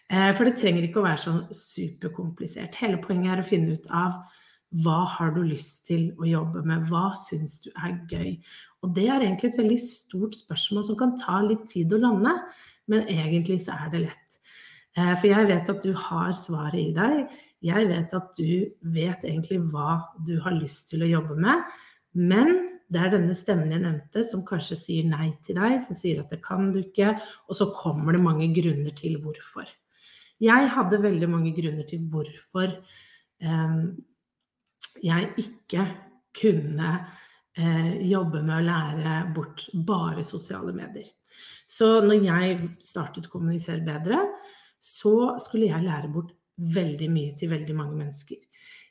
Eh, 0.08 0.32
for 0.38 0.48
det 0.48 0.56
trenger 0.60 0.86
ikke 0.88 1.02
å 1.02 1.08
være 1.08 1.24
sånn 1.24 1.40
superkomplisert. 1.56 2.78
Hele 2.80 3.00
poenget 3.04 3.34
er 3.34 3.42
å 3.44 3.48
finne 3.48 3.76
ut 3.76 3.90
av 3.92 4.22
hva 4.84 5.02
har 5.08 5.34
du 5.36 5.42
lyst 5.48 5.86
til 5.88 6.10
å 6.20 6.28
jobbe 6.28 6.64
med? 6.68 6.86
Hva 6.90 7.10
syns 7.20 7.58
du 7.64 7.70
er 7.76 7.98
gøy? 8.12 8.38
Og 8.84 8.94
det 8.96 9.08
er 9.08 9.24
egentlig 9.24 9.52
et 9.52 9.60
veldig 9.62 9.80
stort 9.84 10.36
spørsmål 10.36 10.86
som 10.88 11.00
kan 11.00 11.16
ta 11.20 11.40
litt 11.44 11.66
tid 11.72 11.94
å 11.96 12.02
lande, 12.04 12.34
men 12.92 13.08
egentlig 13.12 13.62
så 13.64 13.76
er 13.76 13.92
det 13.94 14.04
lett. 14.06 14.40
Eh, 14.98 15.14
for 15.16 15.28
jeg 15.30 15.50
vet 15.52 15.72
at 15.72 15.84
du 15.84 15.92
har 16.08 16.32
svaret 16.36 16.80
i 16.82 16.94
deg. 16.96 17.36
Jeg 17.66 17.90
vet 17.90 18.16
at 18.16 18.32
du 18.38 18.68
vet 18.96 19.28
egentlig 19.28 19.60
hva 19.72 20.02
du 20.28 20.38
har 20.44 20.56
lyst 20.56 20.92
til 20.92 21.04
å 21.04 21.12
jobbe 21.12 21.36
med. 21.42 21.78
Men 22.18 22.54
det 22.88 23.02
er 23.04 23.12
denne 23.12 23.36
stemmen 23.36 23.74
jeg 23.74 23.84
nevnte, 23.84 24.24
som 24.24 24.46
kanskje 24.48 24.78
sier 24.80 25.10
nei 25.10 25.34
til 25.44 25.60
deg, 25.60 25.82
som 25.84 25.98
sier 25.98 26.22
at 26.22 26.32
det 26.32 26.40
kan 26.46 26.72
du 26.72 26.80
ikke, 26.86 27.18
og 27.52 27.60
så 27.60 27.68
kommer 27.76 28.16
det 28.16 28.24
mange 28.24 28.48
grunner 28.56 28.96
til 28.96 29.20
hvorfor. 29.24 29.68
Jeg 30.44 30.70
hadde 30.74 31.02
veldig 31.02 31.30
mange 31.32 31.54
grunner 31.56 31.88
til 31.90 32.04
hvorfor 32.12 32.70
eh, 32.70 33.78
jeg 35.04 35.30
ikke 35.44 35.86
kunne 36.38 36.92
eh, 37.58 37.94
jobbe 38.10 38.44
med 38.44 38.56
å 38.60 38.66
lære 38.68 39.16
bort 39.36 39.68
bare 39.74 40.26
sosiale 40.26 40.74
medier. 40.76 41.10
Så 41.68 42.00
når 42.06 42.24
jeg 42.24 42.60
startet 42.84 43.28
å 43.28 43.34
kommunisere 43.34 43.84
bedre, 43.86 44.22
så 44.80 45.38
skulle 45.44 45.72
jeg 45.72 45.86
lære 45.86 46.12
bort 46.14 46.36
veldig 46.58 47.10
mye 47.14 47.34
til 47.38 47.52
veldig 47.52 47.76
mange 47.78 47.98
mennesker. 47.98 48.40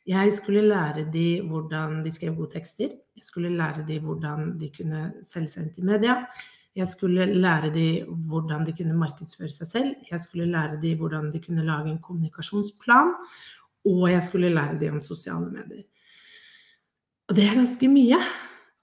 Jeg 0.06 0.34
skulle 0.38 0.68
lære 0.68 1.08
de 1.10 1.40
hvordan 1.48 2.02
de 2.04 2.12
skrev 2.14 2.36
gode 2.36 2.54
tekster. 2.54 2.92
Jeg 3.16 3.24
skulle 3.26 3.54
lære 3.58 3.82
de 3.88 3.96
hvordan 4.02 4.52
de 4.60 4.68
kunne 4.74 5.00
selge 5.26 5.50
seg 5.54 5.64
inn 5.64 5.72
til 5.74 5.88
media. 5.88 6.20
Jeg 6.76 6.90
skulle 6.92 7.24
lære 7.32 7.70
dem 7.72 8.16
hvordan 8.28 8.66
de 8.66 8.74
kunne 8.76 8.96
markedsføre 9.00 9.48
seg 9.52 9.70
selv. 9.70 10.08
Jeg 10.10 10.20
skulle 10.20 10.48
lære 10.50 10.80
dem 10.82 10.98
hvordan 11.00 11.30
de 11.32 11.40
kunne 11.40 11.64
lage 11.64 11.90
en 11.90 12.02
kommunikasjonsplan. 12.04 13.14
Og 13.86 14.10
jeg 14.10 14.22
skulle 14.26 14.52
lære 14.52 14.78
dem 14.80 14.98
om 14.98 15.04
sosiale 15.04 15.48
medier. 15.48 15.86
Og 17.28 17.36
det 17.36 17.46
er 17.46 17.56
ganske 17.58 17.88
mye. 17.90 18.18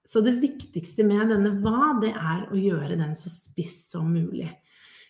Så 0.10 0.22
det 0.26 0.40
viktigste 0.42 1.06
med 1.08 1.30
denne 1.32 1.54
hva, 1.64 1.94
det 2.02 2.12
er 2.14 2.48
å 2.52 2.58
gjøre 2.60 2.98
den 3.00 3.14
så 3.18 3.32
spiss 3.32 3.78
som 3.94 4.10
mulig. 4.14 4.50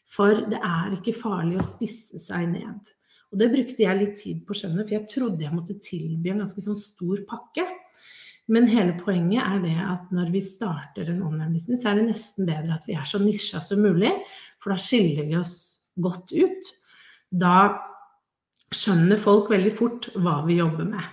For 0.09 0.43
det 0.51 0.59
er 0.59 0.93
ikke 0.93 1.15
farlig 1.15 1.57
å 1.59 1.65
spisse 1.65 2.19
seg 2.21 2.51
ned. 2.51 2.91
Og 3.33 3.39
det 3.41 3.49
brukte 3.49 3.81
jeg 3.81 3.97
litt 3.97 4.19
tid 4.19 4.43
på 4.45 4.53
å 4.53 4.59
skjønne, 4.59 4.83
for 4.85 4.93
jeg 4.93 5.09
trodde 5.09 5.41
jeg 5.41 5.55
måtte 5.55 5.79
tilby 5.81 6.29
en 6.29 6.43
ganske 6.43 6.61
sånn 6.61 6.77
stor 6.77 7.23
pakke. 7.29 7.65
Men 8.51 8.67
hele 8.67 8.97
poenget 9.00 9.45
er 9.45 9.62
det 9.63 9.77
at 9.79 10.09
når 10.12 10.31
vi 10.33 10.41
starter 10.43 11.07
en 11.12 11.23
online-business, 11.23 11.85
er 11.88 12.00
det 12.00 12.09
nesten 12.09 12.47
bedre 12.50 12.75
at 12.75 12.83
vi 12.88 12.97
er 13.00 13.07
så 13.07 13.21
nisja 13.21 13.62
som 13.63 13.79
mulig, 13.85 14.12
for 14.59 14.73
da 14.73 14.79
skiller 14.81 15.29
vi 15.29 15.38
oss 15.39 15.55
godt 15.95 16.33
ut. 16.35 16.71
Da 17.31 17.55
skjønner 18.73 19.21
folk 19.21 19.51
veldig 19.53 19.71
fort 19.77 20.09
hva 20.17 20.41
vi 20.47 20.59
jobber 20.59 20.89
med. 20.89 21.05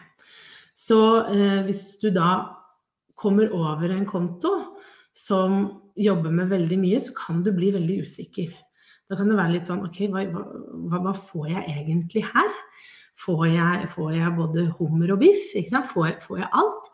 Så 0.75 0.99
eh, 1.29 1.61
hvis 1.67 2.01
du 2.03 2.09
da 2.15 2.33
kommer 3.21 3.53
over 3.53 3.93
en 3.93 4.07
konto 4.09 4.53
som 5.17 5.63
jobber 6.01 6.33
med 6.33 6.51
veldig 6.51 6.79
mye, 6.81 7.01
så 7.05 7.15
kan 7.17 7.45
du 7.45 7.53
bli 7.55 7.71
veldig 7.75 8.01
usikker. 8.07 8.53
Da 9.11 9.19
kan 9.19 9.29
det 9.29 9.37
være 9.39 9.57
litt 9.57 9.69
sånn 9.69 9.83
OK, 9.85 10.05
hva, 10.13 10.25
hva, 10.31 11.03
hva 11.05 11.15
får 11.17 11.51
jeg 11.51 11.65
egentlig 11.75 12.25
her? 12.31 12.59
Får 13.21 13.43
jeg, 13.51 13.89
får 13.93 14.13
jeg, 14.17 14.35
både 14.39 14.67
hummer 14.79 15.13
og 15.13 15.21
biff? 15.21 15.51
Får, 15.91 16.15
får, 16.23 16.37
jeg 16.41 16.49
alt? 16.63 16.91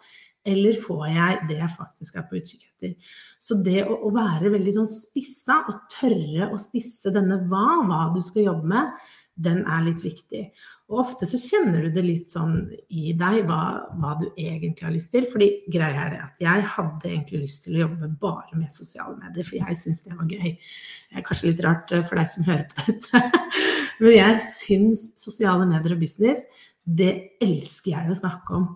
Eller 0.47 0.79
får 0.79 1.05
jeg 1.11 1.43
det 1.51 1.59
jeg 1.59 1.75
faktisk 1.75 2.17
er 2.17 2.27
på 2.29 2.39
utkikk 2.39 2.65
etter? 2.69 3.13
Så 3.43 3.59
det 3.67 3.83
å, 3.85 3.99
å, 4.07 4.13
være 4.15 4.53
veldig 4.55 4.75
sånn 4.79 4.91
spissa, 4.91 5.63
og 5.67 5.87
tørre 5.93 6.51
å 6.53 6.59
spisse 6.61 7.13
denne 7.15 7.43
hva, 7.51 7.83
hva 7.87 8.03
du 8.15 8.23
skal 8.25 8.47
jobbe 8.47 8.71
med, 8.75 9.07
den 9.37 9.65
er 9.69 9.85
litt 9.85 10.01
viktig. 10.01 10.47
Og 10.87 11.01
ofte 11.03 11.27
så 11.29 11.39
kjenner 11.41 11.83
du 11.85 11.97
det 11.97 12.05
litt 12.07 12.33
sånn 12.33 12.55
i 12.95 13.11
deg 13.19 13.49
hva, 13.49 13.61
hva, 13.99 14.15
du 14.21 14.29
egentlig 14.31 14.87
har 14.87 14.95
lyst 14.95 15.11
til. 15.13 15.27
Fordi 15.29 15.49
greia 15.73 16.05
er 16.07 16.13
det 16.15 16.21
at 16.23 16.43
jeg 16.45 16.69
hadde 16.77 17.11
egentlig 17.11 17.43
lyst 17.43 17.67
til 17.67 17.77
å 17.77 17.83
jobbe 17.85 18.13
bare 18.23 18.57
med 18.59 18.75
sosiale 18.75 19.17
medier, 19.19 19.49
for 19.49 19.59
jeg 19.59 19.81
syns 19.81 20.05
det 20.07 20.15
var 20.15 20.31
gøy. 20.31 20.55
Det 20.55 21.19
er 21.19 21.27
kanskje 21.27 21.51
litt 21.51 21.65
rart 21.67 21.93
eh, 21.93 22.05
for 22.07 22.21
deg 22.21 22.31
som 22.33 22.47
hører 22.47 22.69
på 22.71 22.87
dette, 22.87 23.43
men 24.01 24.15
jeg 24.15 24.47
syns 24.61 25.03
sosiale 25.21 25.67
medier 25.69 25.97
og 25.97 26.07
business, 26.07 26.47
det 26.87 27.13
elsker 27.43 27.97
jeg 27.97 28.15
å 28.15 28.21
snakke 28.23 28.57
om. 28.57 28.71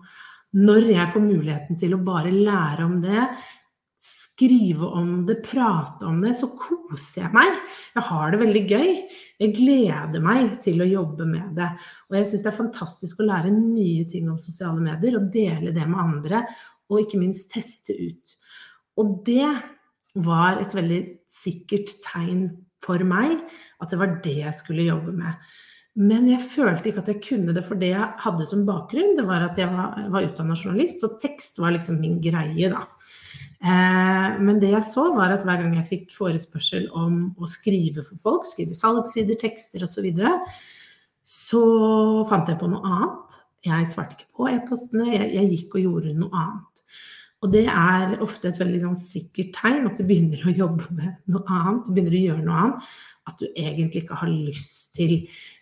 Når 0.57 0.89
jeg 0.91 1.07
får 1.13 1.23
muligheten 1.23 1.79
til 1.79 1.95
å 1.95 2.03
bare 2.03 2.31
lære 2.33 2.83
om 2.83 2.97
det, 3.03 3.27
skrive 4.01 4.87
om 4.97 5.09
det, 5.27 5.37
prate 5.45 6.07
om 6.09 6.17
det, 6.23 6.33
så 6.39 6.49
koser 6.57 7.25
jeg 7.25 7.33
meg. 7.35 7.59
Jeg 7.95 8.03
har 8.07 8.33
det 8.33 8.39
veldig 8.41 8.63
gøy. 8.71 8.89
Jeg 9.43 9.53
gleder 9.57 10.23
meg 10.25 10.55
til 10.63 10.81
å 10.81 10.89
jobbe 10.89 11.27
med 11.29 11.53
det. 11.59 11.69
Og 12.09 12.17
jeg 12.17 12.29
syns 12.31 12.45
det 12.45 12.51
er 12.51 12.57
fantastisk 12.57 13.21
å 13.21 13.27
lære 13.29 13.53
nye 13.53 14.07
ting 14.09 14.31
om 14.31 14.41
sosiale 14.41 14.81
medier 14.81 15.19
og 15.19 15.29
dele 15.33 15.75
det 15.75 15.85
med 15.85 16.01
andre, 16.01 16.43
og 16.91 17.03
ikke 17.03 17.21
minst 17.21 17.51
teste 17.53 17.95
ut. 17.95 18.35
Og 18.99 19.21
det 19.27 19.47
var 20.25 20.59
et 20.59 20.73
veldig 20.75 21.01
sikkert 21.31 21.93
tegn 22.03 22.47
for 22.83 23.05
meg 23.07 23.37
at 23.81 23.93
det 23.93 23.99
var 24.01 24.17
det 24.25 24.39
jeg 24.41 24.57
skulle 24.57 24.89
jobbe 24.89 25.13
med. 25.15 25.37
Men 25.99 26.27
jeg 26.29 26.39
følte 26.53 26.87
ikke 26.87 27.01
at 27.03 27.09
jeg 27.11 27.23
kunne 27.25 27.53
det, 27.55 27.65
for 27.67 27.79
det 27.79 27.89
jeg 27.91 28.11
hadde 28.23 28.45
som 28.47 28.63
bakgrunn, 28.67 29.17
det 29.17 29.25
var 29.27 29.43
at 29.49 29.57
jeg 29.59 29.67
var, 29.73 29.97
var 30.13 30.23
utdanna 30.23 30.55
journalist, 30.55 31.01
så 31.03 31.11
tekst 31.19 31.59
var 31.59 31.75
liksom 31.75 31.99
min 31.99 32.21
greie, 32.23 32.69
da. 32.71 32.85
Eh, 33.61 34.39
men 34.41 34.57
det 34.61 34.71
jeg 34.71 34.87
så, 34.87 35.09
var 35.13 35.35
at 35.35 35.43
hver 35.45 35.59
gang 35.61 35.75
jeg 35.77 35.89
fikk 35.89 36.15
forespørsel 36.15 36.87
om 36.97 37.19
å 37.37 37.49
skrive 37.51 38.05
for 38.07 38.23
folk, 38.23 38.47
skrive 38.47 38.77
salgssider, 38.77 39.37
tekster 39.41 39.83
osv., 39.85 39.99
så, 39.99 40.05
videre, 40.07 40.33
så 41.27 41.63
fant 42.29 42.49
jeg 42.49 42.61
på 42.61 42.71
noe 42.71 42.81
annet. 42.87 43.39
Jeg 43.67 43.91
svarte 43.91 44.17
ikke 44.17 44.31
på 44.39 44.49
e-postene, 44.49 45.11
jeg, 45.11 45.27
jeg, 45.35 45.51
gikk 45.57 45.77
og 45.77 45.85
gjorde 45.85 46.15
noe 46.17 46.31
annet. 46.33 46.83
Og 47.41 47.51
det 47.53 47.67
er 47.67 48.19
ofte 48.21 48.49
et 48.49 48.59
veldig 48.61 48.79
sånn 48.83 48.97
sikkert 48.97 49.53
tegn 49.57 49.87
at 49.89 49.97
du 49.97 50.05
begynner 50.07 50.41
å 50.45 50.55
jobbe 50.55 50.87
med 50.97 51.19
noe 51.33 51.45
annet, 51.51 51.85
du 51.85 51.93
begynner 51.93 52.17
å 52.17 52.25
gjøre 52.25 52.45
noe 52.45 52.59
annet, 52.63 52.91
at 53.29 53.41
du 53.41 53.47
egentlig 53.51 54.05
ikke 54.05 54.19
har 54.23 54.31
lyst 54.31 54.93
til 54.97 55.19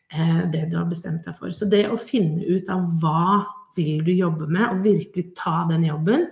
det 0.09 0.63
du 0.71 0.77
har 0.79 0.87
bestemt 0.89 1.25
deg 1.27 1.35
for. 1.37 1.53
Så 1.53 1.67
det 1.69 1.83
å 1.89 1.97
finne 2.01 2.41
ut 2.41 2.69
av 2.73 2.85
hva 3.01 3.43
vil 3.77 4.03
du 4.05 4.13
jobbe 4.15 4.47
med, 4.49 4.65
og 4.71 4.85
virkelig 4.85 5.29
ta 5.37 5.63
den 5.69 5.85
jobben, 5.87 6.27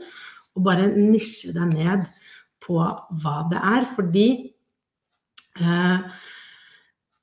og 0.57 0.63
bare 0.65 0.89
nisje 0.95 1.53
deg 1.55 1.75
ned 1.75 2.07
på 2.63 2.79
hva 2.79 3.35
det 3.51 3.61
er. 3.61 3.85
Fordi 3.93 4.27
eh, 5.61 6.23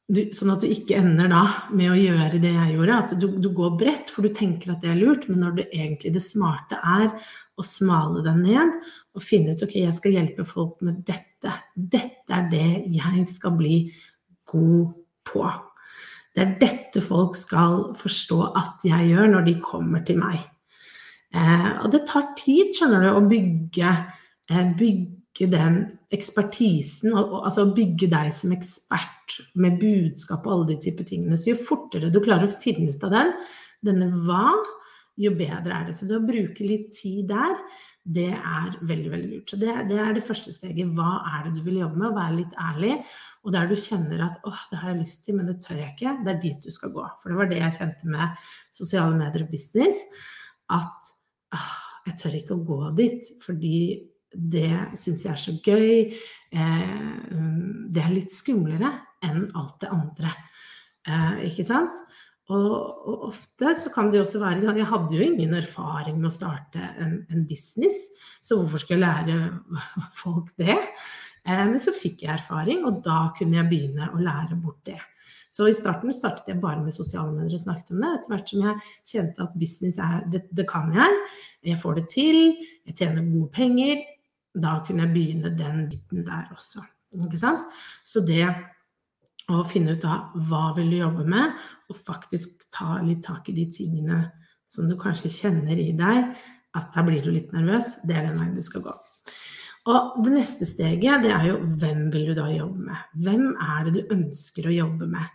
du, 0.05 0.21
Sånn 0.37 0.53
at 0.53 0.63
du 0.63 0.69
ikke 0.69 0.99
ender 1.01 1.31
da 1.33 1.43
med 1.73 1.91
å 1.91 1.99
gjøre 1.99 2.39
det 2.43 2.53
jeg 2.53 2.75
gjorde, 2.77 2.99
at 3.01 3.15
du, 3.19 3.29
du, 3.41 3.49
går 3.57 3.77
bredt, 3.81 4.13
for 4.13 4.27
du 4.27 4.35
tenker 4.37 4.75
at 4.75 4.85
det 4.85 4.93
er 4.93 5.01
lurt, 5.01 5.27
men 5.31 5.41
når 5.43 5.59
det 5.59 5.69
egentlig 5.73 6.15
det 6.15 6.23
smarte 6.23 6.79
er 6.79 7.09
å 7.57 7.65
smale 7.67 8.23
deg 8.27 8.43
ned 8.43 8.75
og 9.15 9.25
finne 9.25 9.55
ut 9.55 9.65
ok, 9.65 9.79
jeg 9.81 9.97
skal 9.97 10.17
hjelpe 10.19 10.47
folk 10.47 10.83
med 10.85 11.01
dette. 11.09 11.55
Dette 11.75 12.37
er 12.37 12.51
det 12.53 12.69
jeg 12.93 13.25
skal 13.33 13.57
bli 13.57 13.79
god 14.51 14.93
på. 15.25 15.47
Det 16.35 16.43
er 16.43 16.55
dette 16.59 17.03
folk 17.05 17.37
skal 17.39 17.93
forstå 17.99 18.41
at 18.59 18.85
jeg 18.87 19.13
gjør 19.13 19.31
når 19.37 19.47
de 19.47 19.55
kommer 19.63 20.03
til 20.07 20.19
meg. 20.19 20.41
Eh, 21.35 21.69
og 21.83 21.91
det 21.95 22.05
tar 22.11 22.33
tid, 22.39 22.73
skjønner 22.75 23.07
du, 23.07 23.11
å 23.15 23.23
bygge, 23.31 23.93
eh, 24.51 24.73
bygge 24.79 25.49
den 25.51 25.79
ekspertisen, 26.15 27.13
og, 27.15 27.23
og, 27.25 27.39
altså 27.51 27.69
bygge 27.75 28.11
deg 28.11 28.31
som 28.35 28.55
ekspert 28.55 29.39
med 29.59 29.81
budskap 29.81 30.47
og 30.47 30.57
alle 30.57 30.73
de 30.73 30.81
typer 30.87 31.07
tingene. 31.07 31.39
Så 31.39 31.53
jo 31.53 31.59
fortere 31.59 32.13
du 32.13 32.21
klarer 32.23 32.51
å 32.51 32.63
finne 32.63 32.95
ut 32.95 33.07
av 33.07 33.15
den, 33.15 33.35
denne 33.85 34.11
hva, 34.27 34.53
jo 35.21 35.31
bedre 35.39 35.75
er 35.75 35.89
det. 35.89 35.97
Så 35.99 36.11
det 36.11 36.19
å 36.19 36.27
bruke 36.27 36.67
litt 36.67 36.91
tid 36.99 37.29
der, 37.31 37.59
det 38.05 38.31
er 38.37 38.75
veldig, 38.85 39.11
veldig 39.15 39.29
lurt. 39.31 39.51
Så 39.51 39.57
det, 39.57 39.73
det, 39.89 39.97
er 40.01 40.13
det 40.13 40.25
første 40.27 40.53
steget. 40.53 40.93
Hva 40.97 41.23
er 41.31 41.47
det 41.47 41.55
du 41.57 41.63
vil 41.65 41.81
jobbe 41.81 42.01
med? 42.03 42.17
Være 42.17 42.37
litt 42.37 42.57
ærlig. 42.61 42.99
Og 43.45 43.55
der 43.55 43.71
du 43.71 43.75
kjenner 43.81 44.27
at 44.27 44.37
åh, 44.45 44.65
det 44.71 44.81
har 44.81 44.93
jeg 44.93 45.01
lyst 45.01 45.23
til, 45.25 45.39
men 45.39 45.49
det 45.49 45.57
tør 45.65 45.81
jeg 45.81 45.95
ikke, 45.95 46.17
det 46.25 46.35
er 46.35 46.43
dit 46.43 46.67
du 46.67 46.73
skal 46.75 46.93
gå. 46.93 47.05
For 47.21 47.33
det 47.33 47.39
var 47.39 47.49
det 47.49 47.61
jeg 47.63 47.77
kjente 47.79 48.11
med 48.13 48.45
sosiale 48.77 49.17
medier 49.17 49.47
og 49.47 49.53
business. 49.53 50.05
At 50.73 51.13
åh, 51.57 51.71
jeg 52.11 52.19
tør 52.21 52.37
ikke 52.41 52.59
å 52.59 52.67
gå 52.69 52.81
dit, 53.01 53.33
fordi 53.45 53.79
det 54.35 54.99
syns 54.99 55.25
jeg 55.25 55.33
er 55.33 55.41
så 55.41 55.57
gøy. 55.65 56.21
Eh, 56.53 57.35
det 57.95 58.05
er 58.05 58.13
litt 58.13 58.35
skumlere 58.35 58.91
enn 59.25 59.47
alt 59.57 59.79
det 59.81 59.93
andre. 59.95 60.35
Eh, 61.09 61.45
ikke 61.49 61.65
sant? 61.69 62.05
Og, 62.53 62.73
og, 63.09 63.29
ofte 63.31 63.71
så 63.81 63.89
kan 63.93 64.11
det 64.13 64.19
jo 64.19 64.25
også 64.27 64.41
være 64.43 64.75
Jeg 64.77 64.89
hadde 64.91 65.17
jo 65.17 65.25
ingen 65.25 65.55
erfaring 65.57 66.19
med 66.19 66.29
å 66.29 66.35
starte 66.35 66.83
en, 67.01 67.23
en 67.33 67.47
business, 67.49 67.97
så 68.45 68.59
hvorfor 68.59 68.83
skulle 68.83 69.01
jeg 69.01 69.31
lære 69.33 69.79
folk 70.23 70.53
det? 70.61 70.77
Eh, 71.49 71.65
men 71.71 71.81
så 71.81 71.95
fikk 71.97 72.27
jeg 72.27 72.35
erfaring, 72.37 72.85
og 72.85 73.01
da 73.05 73.31
kunne 73.39 73.57
jeg 73.61 73.71
begynne 73.71 74.11
å 74.13 74.21
lære 74.21 74.61
bort 74.61 74.83
det. 74.89 75.01
Så 75.55 75.69
i 75.71 75.77
starten 75.77 76.13
startet 76.13 76.51
jeg 76.51 76.61
bare 76.61 76.83
med 76.83 76.93
sosiale 76.93 77.31
medier 77.31 77.57
og 77.57 77.63
snakket 77.63 77.93
om 77.95 78.03
det. 78.03 78.11
Etter 78.17 78.33
hvert 78.33 78.49
som 78.51 78.65
jeg 78.65 78.81
kjente 79.13 79.45
at 79.45 79.59
business 79.61 80.01
er 80.03 80.25
det, 80.33 80.43
det 80.51 80.67
kan 80.69 80.91
jeg, 80.93 81.21
jeg 81.71 81.81
får 81.81 82.01
det 82.01 82.07
til, 82.11 82.41
jeg 82.89 82.99
tjener 82.99 83.29
gode 83.29 83.53
penger, 83.55 84.03
da 84.55 84.81
kunne 84.87 85.07
jeg 85.07 85.15
begynne 85.15 85.53
den 85.55 85.87
biten 85.91 86.27
der 86.27 86.51
også. 86.55 86.83
Ikke 87.23 87.39
sant? 87.39 87.71
Så 88.03 88.25
det 88.27 88.43
og 89.53 89.67
finne 89.69 89.95
ut 89.95 90.05
da 90.05 90.19
hva 90.49 90.71
vil 90.77 90.93
du 90.93 90.99
jobbe 91.03 91.27
med, 91.29 91.53
og 91.91 92.01
faktisk 92.07 92.69
ta 92.73 92.99
litt 93.05 93.25
tak 93.27 93.51
i 93.51 93.57
de 93.57 93.67
tingene 93.71 94.23
som 94.71 94.89
du 94.89 94.97
kanskje 94.99 95.33
kjenner 95.33 95.79
i 95.79 95.93
deg, 95.97 96.33
at 96.75 96.91
da 96.95 97.05
blir 97.07 97.23
du 97.23 97.31
litt 97.31 97.53
nervøs. 97.55 98.01
Det 98.03 98.17
er 98.17 98.29
den 98.29 98.41
veien 98.41 98.57
du 98.57 98.65
skal 98.65 98.83
gå. 98.87 98.95
Og 99.93 100.21
det 100.25 100.33
neste 100.33 100.67
steget, 100.67 101.23
det 101.23 101.33
er 101.35 101.51
jo 101.51 101.61
hvem 101.61 102.07
vil 102.13 102.31
du 102.31 102.37
da 102.39 102.49
jobbe 102.49 102.87
med? 102.89 103.09
Hvem 103.21 103.51
er 103.53 103.85
det 103.87 103.95
du 103.99 104.15
ønsker 104.17 104.71
å 104.71 104.79
jobbe 104.79 105.09
med? 105.13 105.33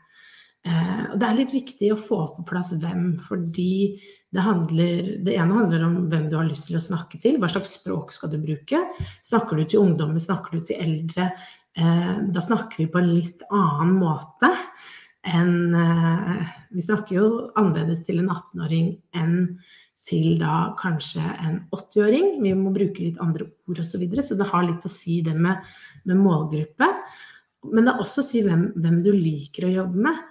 Eh, 0.67 1.03
og 1.13 1.19
det 1.21 1.27
er 1.27 1.37
litt 1.37 1.53
viktig 1.55 1.91
å 1.93 1.99
få 1.99 2.17
på 2.35 2.43
plass 2.49 2.73
hvem, 2.81 3.13
fordi 3.23 4.01
det 4.29 4.43
handler 4.43 5.05
Det 5.25 5.33
ene 5.39 5.55
handler 5.55 5.85
om 5.87 5.93
hvem 6.11 6.27
du 6.29 6.35
har 6.35 6.49
lyst 6.49 6.67
til 6.67 6.77
å 6.77 6.83
snakke 6.83 7.21
til. 7.21 7.37
Hva 7.39 7.49
slags 7.49 7.77
språk 7.79 8.11
skal 8.13 8.33
du 8.33 8.37
bruke? 8.41 8.81
Snakker 9.25 9.57
du 9.57 9.63
til 9.63 9.85
ungdommer, 9.85 10.19
snakker 10.21 10.57
du 10.57 10.65
til 10.65 10.81
eldre? 10.81 11.29
Eh, 11.77 12.15
da 12.33 12.41
snakker 12.41 12.83
vi 12.83 12.87
på 12.91 13.01
en 13.01 13.11
litt 13.13 13.43
annen 13.53 13.93
måte 14.01 14.49
enn 15.29 15.75
eh, 15.75 16.55
Vi 16.73 16.81
snakker 16.81 17.15
jo 17.15 17.27
annerledes 17.59 18.01
til 18.07 18.23
en 18.23 18.31
18-åring 18.33 18.89
enn 19.19 19.35
til 20.09 20.39
da 20.39 20.71
kanskje 20.79 21.21
en 21.21 21.59
80-åring. 21.75 22.39
Vi 22.41 22.53
må 22.57 22.71
bruke 22.73 23.03
litt 23.03 23.19
andre 23.21 23.45
ord 23.69 23.81
osv. 23.81 23.91
Så, 23.91 23.99
videre, 24.01 24.25
så 24.25 24.37
det 24.39 24.47
har 24.49 24.65
litt 24.65 24.87
å 24.87 24.91
si 24.91 25.19
det 25.25 25.35
med, 25.37 25.59
med 26.09 26.17
målgruppe. 26.17 26.87
Men 27.69 27.85
det 27.85 27.93
er 27.93 28.01
også 28.01 28.23
å 28.23 28.25
si 28.25 28.41
hvem, 28.45 28.69
hvem, 28.79 29.01
du 29.05 29.11
liker 29.13 29.67
å 29.67 29.73
jobbe 29.73 30.07
med. 30.07 30.23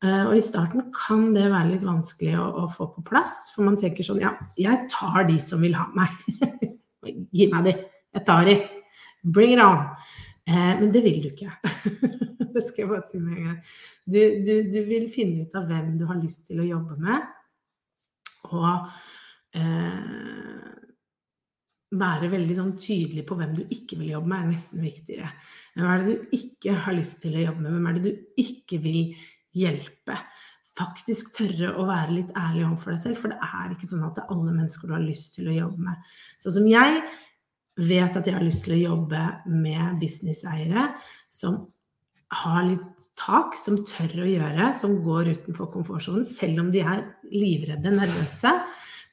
Uh, 0.00 0.30
og 0.30 0.34
i 0.38 0.42
starten 0.42 0.86
kan 0.96 1.26
det 1.34 1.50
være 1.52 1.74
litt 1.74 1.84
vanskelig 1.84 2.38
å, 2.40 2.46
å, 2.62 2.66
få 2.72 2.88
på 2.94 3.04
plass, 3.04 3.50
for 3.52 3.68
man 3.68 3.76
tenker 3.78 4.06
sånn 4.06 4.22
Ja, 4.22 4.32
jeg 4.58 4.86
tar 4.90 5.28
de 5.28 5.36
som 5.42 5.60
vil 5.62 5.76
ha 5.76 5.84
meg. 5.94 6.16
Gi 7.36 7.50
meg 7.52 7.68
de. 7.68 7.76
Jeg 8.16 8.26
tar 8.26 8.48
de. 8.48 8.56
Bring 9.22 9.52
it 9.52 9.62
on. 9.62 9.84
Eh, 10.48 10.74
men 10.80 10.90
det 10.92 11.02
vil 11.04 11.20
du 11.22 11.30
ikke. 11.30 11.52
det 12.54 12.64
skal 12.66 12.84
jeg 12.84 12.90
bare 12.90 13.06
si 13.10 13.20
med 13.20 13.36
en 13.36 13.48
gang. 13.50 13.60
Du, 14.06 14.20
du, 14.46 14.54
du, 14.72 14.80
vil 14.88 15.08
finne 15.12 15.44
ut 15.44 15.56
av 15.58 15.68
hvem 15.70 15.94
du 16.00 16.06
har 16.08 16.20
lyst 16.20 16.46
til 16.48 16.62
å 16.62 16.68
jobbe 16.68 16.96
med, 17.00 17.28
og 18.50 18.88
eh, 19.58 20.70
være 22.00 22.30
veldig 22.32 22.56
sånn 22.56 22.76
tydelig 22.78 23.24
på 23.28 23.36
hvem 23.38 23.56
du 23.56 23.64
ikke 23.66 23.98
vil 24.00 24.14
jobbe 24.14 24.32
med, 24.32 24.44
er 24.44 24.52
nesten 24.54 24.84
viktigere. 24.84 25.32
Hvem 25.74 25.90
er 25.90 26.04
det 26.04 26.14
du 26.14 26.36
ikke 26.38 26.76
har 26.86 26.96
lyst 26.96 27.18
til 27.22 27.36
å 27.36 27.44
jobbe 27.48 27.64
med? 27.64 27.74
Hvem 27.74 27.90
er 27.90 27.98
det 27.98 28.04
du 28.06 28.44
ikke 28.44 28.80
vil 28.84 29.00
hjelpe? 29.58 30.18
Faktisk 30.78 31.32
tørre 31.36 31.72
å 31.76 31.86
være 31.88 32.14
litt 32.14 32.30
ærlig 32.38 32.62
overfor 32.68 32.94
deg 32.94 33.02
selv, 33.02 33.18
for 33.20 33.34
det 33.34 33.40
er 33.42 33.74
ikke 33.74 33.90
sånn 33.90 34.06
at 34.06 34.16
det 34.16 34.22
er 34.22 34.36
alle 34.36 34.54
mennesker 34.54 34.86
du 34.86 34.94
har 34.94 35.02
lyst 35.02 35.34
til 35.36 35.50
å 35.50 35.56
jobbe 35.56 35.88
med. 35.88 36.12
Sånn 36.42 36.56
som 36.60 36.70
jeg 36.70 37.02
vet 37.80 38.16
at 38.16 38.26
jeg 38.28 38.36
har 38.36 38.44
lyst 38.44 38.66
til 38.66 38.76
å 38.76 38.82
jobbe 38.92 39.20
med 39.48 40.00
businesseiere 40.00 40.90
som 41.32 41.62
har 42.30 42.62
litt 42.68 43.08
tak, 43.18 43.56
som 43.58 43.80
tør 43.86 44.22
å 44.22 44.28
gjøre, 44.28 44.70
som 44.78 45.00
går 45.02 45.32
utenfor 45.34 45.70
komfortsonen, 45.72 46.26
selv 46.28 46.62
om 46.62 46.68
de 46.70 46.84
er 46.84 47.08
livredde, 47.32 47.90
nervøse, 47.90 48.52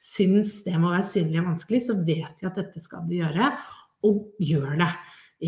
syns 0.08 0.60
det 0.66 0.76
må 0.78 0.92
være 0.92 1.08
synlig 1.10 1.40
og 1.42 1.50
vanskelig, 1.50 1.82
så 1.88 1.96
vet 1.98 2.38
de 2.38 2.48
at 2.48 2.60
dette 2.60 2.82
skal 2.82 3.08
de 3.08 3.18
gjøre, 3.18 3.50
og 4.06 4.28
gjør 4.38 4.76
det. 4.78 4.92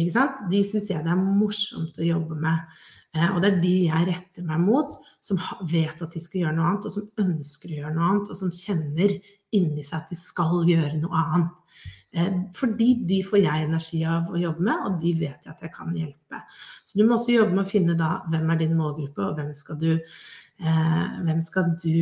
Ikke 0.01 0.15
sant? 0.15 0.43
De 0.51 0.63
syns 0.67 0.91
jeg 0.91 1.05
det 1.07 1.13
er 1.15 1.23
morsomt 1.23 1.99
å 1.99 2.07
jobbe 2.07 2.39
med. 2.43 2.75
Eh, 3.15 3.31
og 3.31 3.41
det 3.43 3.53
er 3.53 3.63
de 3.63 3.77
jeg 3.89 4.07
retter 4.07 4.47
meg 4.47 4.63
mot, 4.63 4.99
som 5.23 5.39
vet 5.71 6.03
at 6.03 6.15
de 6.15 6.23
skal 6.23 6.45
gjøre 6.45 6.57
noe 6.59 6.69
annet, 6.73 6.91
og 6.91 6.95
som 6.95 7.25
ønsker 7.25 7.71
å 7.71 7.79
gjøre 7.81 7.95
noe 7.95 8.11
annet, 8.11 8.31
og 8.31 8.39
som 8.39 8.53
kjenner 8.55 9.17
inni 9.57 9.87
seg 9.87 10.03
at 10.03 10.13
de 10.13 10.19
skal 10.19 10.63
gjøre 10.69 10.99
noe 11.01 11.25
annet. 11.25 11.89
Eh, 12.13 12.31
fordi 12.59 12.89
de 13.07 13.21
får 13.23 13.39
jeg 13.45 13.67
energi 13.69 14.01
av 14.09 14.33
å 14.33 14.41
jobbe 14.41 14.65
med, 14.67 14.87
og 14.87 14.99
de 15.03 15.13
vet 15.21 15.47
jeg 15.47 15.53
at 15.53 15.63
jeg 15.63 15.73
kan 15.75 15.95
hjelpe. 15.95 16.43
Så 16.85 16.99
du 16.99 17.05
må 17.05 17.15
også 17.17 17.37
jobbe 17.37 17.55
med 17.55 17.65
å 17.67 17.71
finne 17.71 17.95
da 17.99 18.17
hvem 18.33 18.51
er 18.51 18.61
din 18.65 18.77
målgruppe, 18.79 19.29
og 19.29 19.39
hvem 19.39 19.55
skal 19.55 19.79
du, 19.79 19.93
eh, 19.95 21.07
hvem 21.23 21.41
skal 21.47 21.73
du 21.83 21.95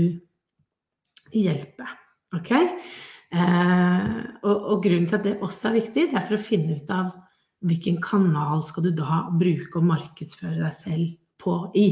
hjelpe. 1.36 1.88
Ok? 2.36 2.52
Eh, 2.56 4.08
og, 4.42 4.56
og, 4.56 4.82
grunnen 4.84 5.08
til 5.08 5.18
at 5.18 5.26
det 5.26 5.38
også 5.44 5.68
er 5.68 5.80
viktig, 5.82 6.08
det 6.08 6.16
er 6.16 6.24
for 6.24 6.38
å 6.38 6.46
finne 6.46 6.78
ut 6.78 6.92
av 6.94 7.12
hvilken 7.68 7.98
kanal 8.00 8.62
skal 8.64 8.86
du 8.86 8.92
da 8.96 9.26
bruke 9.34 9.80
og 9.80 9.88
markedsføre 9.90 10.62
deg 10.62 10.76
selv 10.76 11.16
på 11.42 11.58
i. 11.76 11.88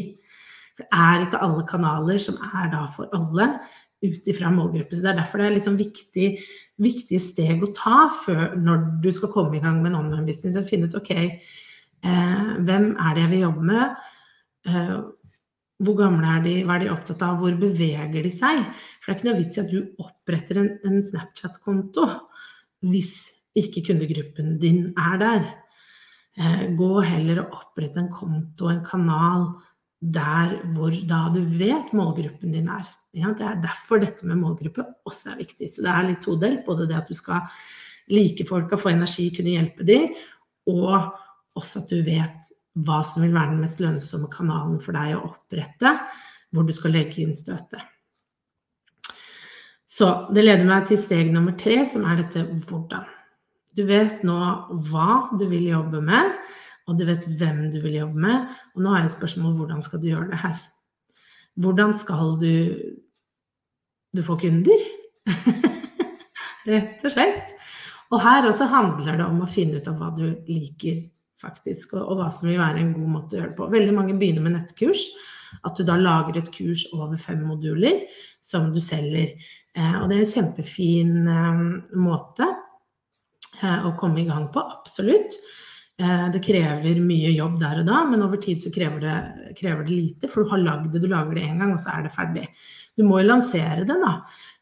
For 0.76 0.86
det 0.86 1.02
er 1.04 1.24
ikke 1.26 1.42
alle 1.44 1.64
kanaler 1.68 2.20
som 2.22 2.38
er 2.40 2.70
da 2.72 2.86
for 2.92 3.12
alle 3.16 3.58
ut 4.04 4.28
ifra 4.30 4.52
målgruppe. 4.52 4.96
Så 4.96 5.04
det 5.04 5.12
er 5.12 5.20
derfor 5.20 5.42
det 5.42 5.50
er 5.50 5.56
liksom 5.56 5.76
viktig 5.80 6.28
viktige 6.82 7.20
steg 7.22 7.62
å 7.64 7.72
ta 7.76 8.06
før, 8.24 8.56
når 8.60 8.88
du 9.04 9.10
skal 9.14 9.32
komme 9.32 9.56
i 9.56 9.62
gang 9.62 9.80
med 9.80 9.92
en 9.92 10.00
online 10.02 10.26
business. 10.28 10.58
Og 10.60 10.68
finne 10.68 10.90
ut 10.90 10.98
ok, 10.98 11.12
eh, 11.16 12.48
hvem 12.66 12.90
er 12.94 13.14
det 13.14 13.24
jeg 13.24 13.32
vil 13.32 13.46
jobbe 13.46 13.68
med? 13.70 14.10
Eh, 14.68 14.96
hvor 15.84 15.96
gamle 15.98 16.32
er 16.38 16.44
de, 16.44 16.54
hva 16.64 16.76
er 16.76 16.86
de 16.86 16.92
opptatt 16.92 17.22
av, 17.24 17.38
hvor 17.40 17.56
beveger 17.60 18.24
de 18.24 18.32
seg? 18.32 18.62
For 19.00 19.12
det 19.12 19.14
er 19.14 19.18
ikke 19.18 19.28
noe 19.28 19.40
vits 19.40 19.58
i 19.58 19.62
at 19.62 19.72
du 19.72 20.04
oppretter 20.04 20.60
en, 20.62 20.70
en 20.88 21.02
Snapchat-konto 21.04 22.06
hvis 22.86 23.14
ikke 23.56 23.82
kundegruppen 23.90 24.56
din 24.60 24.90
er 25.00 25.20
der. 25.20 25.46
Eh, 26.36 26.66
gå 26.76 26.92
heller 27.04 27.44
og 27.44 27.58
opprette 27.60 28.00
en 28.02 28.12
konto, 28.12 28.68
en 28.68 28.84
kanal, 28.84 29.48
der 30.00 30.58
hvor 30.76 30.92
da 31.08 31.26
du 31.32 31.40
vet 31.56 31.92
målgruppen 31.96 32.52
din 32.52 32.68
er. 32.72 32.88
Ja, 33.16 33.32
det 33.32 33.46
er 33.48 33.60
derfor 33.62 34.02
dette 34.02 34.28
med 34.28 34.40
målgruppe 34.42 34.84
også 35.08 35.32
er 35.32 35.40
viktig. 35.40 35.70
Så 35.72 35.84
det 35.84 35.92
er 35.92 36.08
litt 36.10 36.24
todelt. 36.24 36.64
Både 36.66 36.88
det 36.88 36.98
at 36.98 37.08
du 37.08 37.16
skal 37.16 37.46
like 38.12 38.44
folka, 38.48 38.78
få 38.78 38.92
energi, 38.92 39.30
kunne 39.34 39.56
hjelpe 39.56 39.86
dem, 39.86 40.10
og 40.70 41.16
også 41.56 41.82
at 41.82 41.90
du 41.90 42.02
vet 42.06 42.52
hva 42.86 43.00
som 43.08 43.24
vil 43.24 43.34
være 43.34 43.54
den 43.54 43.62
mest 43.64 43.80
lønnsomme 43.80 44.28
kanalen 44.30 44.78
for 44.84 44.96
deg 44.96 45.16
å 45.16 45.24
opprette, 45.30 45.94
hvor 46.52 46.66
du 46.66 46.74
skal 46.76 46.94
legge 46.94 47.22
inn 47.24 47.34
støtet. 47.34 47.82
Så 49.96 50.10
det 50.34 50.44
leder 50.44 50.68
meg 50.68 50.84
til 50.90 51.00
steg 51.00 51.32
nummer 51.32 51.56
tre, 51.56 51.80
som 51.88 52.04
er 52.04 52.20
dette 52.20 52.44
hvordan. 52.68 53.06
Du 53.76 53.82
vet 53.88 54.22
nå 54.26 54.36
hva 54.90 55.08
du 55.40 55.46
vil 55.48 55.70
jobbe 55.70 56.02
med, 56.04 56.36
og 56.86 56.98
du 57.00 57.06
vet 57.08 57.24
hvem 57.40 57.66
du 57.72 57.80
vil 57.80 57.98
jobbe 58.02 58.20
med. 58.26 58.52
Og 58.76 58.84
nå 58.84 58.92
er 58.92 59.06
jo 59.06 59.14
spørsmålet 59.16 59.60
hvordan 59.60 59.82
skal 59.84 60.02
du 60.02 60.10
gjøre 60.10 60.30
det 60.34 60.42
her? 60.44 60.60
Hvordan 61.56 61.96
skal 61.96 62.36
du 62.42 62.52
du 64.14 64.22
får 64.26 64.40
kunder? 64.44 64.86
Rett 66.70 67.04
og 67.06 67.14
slett. 67.14 67.54
Og 68.14 68.22
her 68.22 68.46
også 68.46 68.68
handler 68.70 69.18
det 69.18 69.26
om 69.26 69.42
å 69.42 69.50
finne 69.50 69.80
ut 69.80 69.88
av 69.90 69.98
hva 69.98 70.12
du 70.14 70.26
liker, 70.46 71.02
faktisk, 71.42 71.96
og, 71.96 72.04
og, 72.04 72.20
hva 72.20 72.28
som 72.32 72.50
vil 72.50 72.60
være 72.60 72.82
en 72.82 72.94
god 72.96 73.10
måte 73.12 73.36
å 73.36 73.40
gjøre 73.40 73.52
det 73.52 73.58
på. 73.58 73.70
Veldig 73.74 73.96
mange 73.96 74.16
begynner 74.18 74.46
med 74.46 74.56
nettkurs. 74.56 75.02
At 75.66 75.78
du 75.78 75.86
da 75.86 75.94
lager 75.98 76.40
et 76.40 76.50
kurs 76.54 76.84
over 76.94 77.18
fem 77.20 77.42
moduler 77.46 78.04
som 78.44 78.72
du 78.74 78.80
selger. 78.82 79.34
Eh, 79.76 79.96
og 80.00 80.08
det 80.08 80.16
er 80.16 80.24
en 80.24 80.32
kjempefin 80.32 81.12
eh, 81.30 81.62
måte 82.02 82.48
eh, 83.60 83.86
å 83.86 83.94
komme 84.00 84.22
i 84.22 84.28
gang 84.28 84.48
på, 84.54 84.62
absolutt. 84.62 85.38
Eh, 85.96 86.26
det 86.28 86.42
krever 86.44 86.98
mye 87.00 87.30
jobb 87.32 87.54
der 87.62 87.78
og 87.80 87.86
da, 87.88 88.02
men 88.10 88.24
over 88.24 88.40
tid 88.42 88.60
så 88.60 88.72
krever 88.72 89.00
det, 89.00 89.14
krever 89.56 89.86
det 89.86 89.94
lite, 89.94 90.28
for 90.28 90.44
du 90.44 90.50
har 90.50 90.60
lagd 90.60 90.90
det, 90.92 91.00
du 91.00 91.08
lager 91.08 91.38
det 91.38 91.46
én 91.46 91.62
gang, 91.62 91.72
og 91.72 91.80
så 91.80 91.94
er 91.94 92.04
det 92.04 92.12
ferdig. 92.12 92.44
Du 92.98 93.04
må 93.06 93.22
jo 93.22 93.30
lansere 93.30 93.86
det, 93.88 93.96
da. 94.02 94.12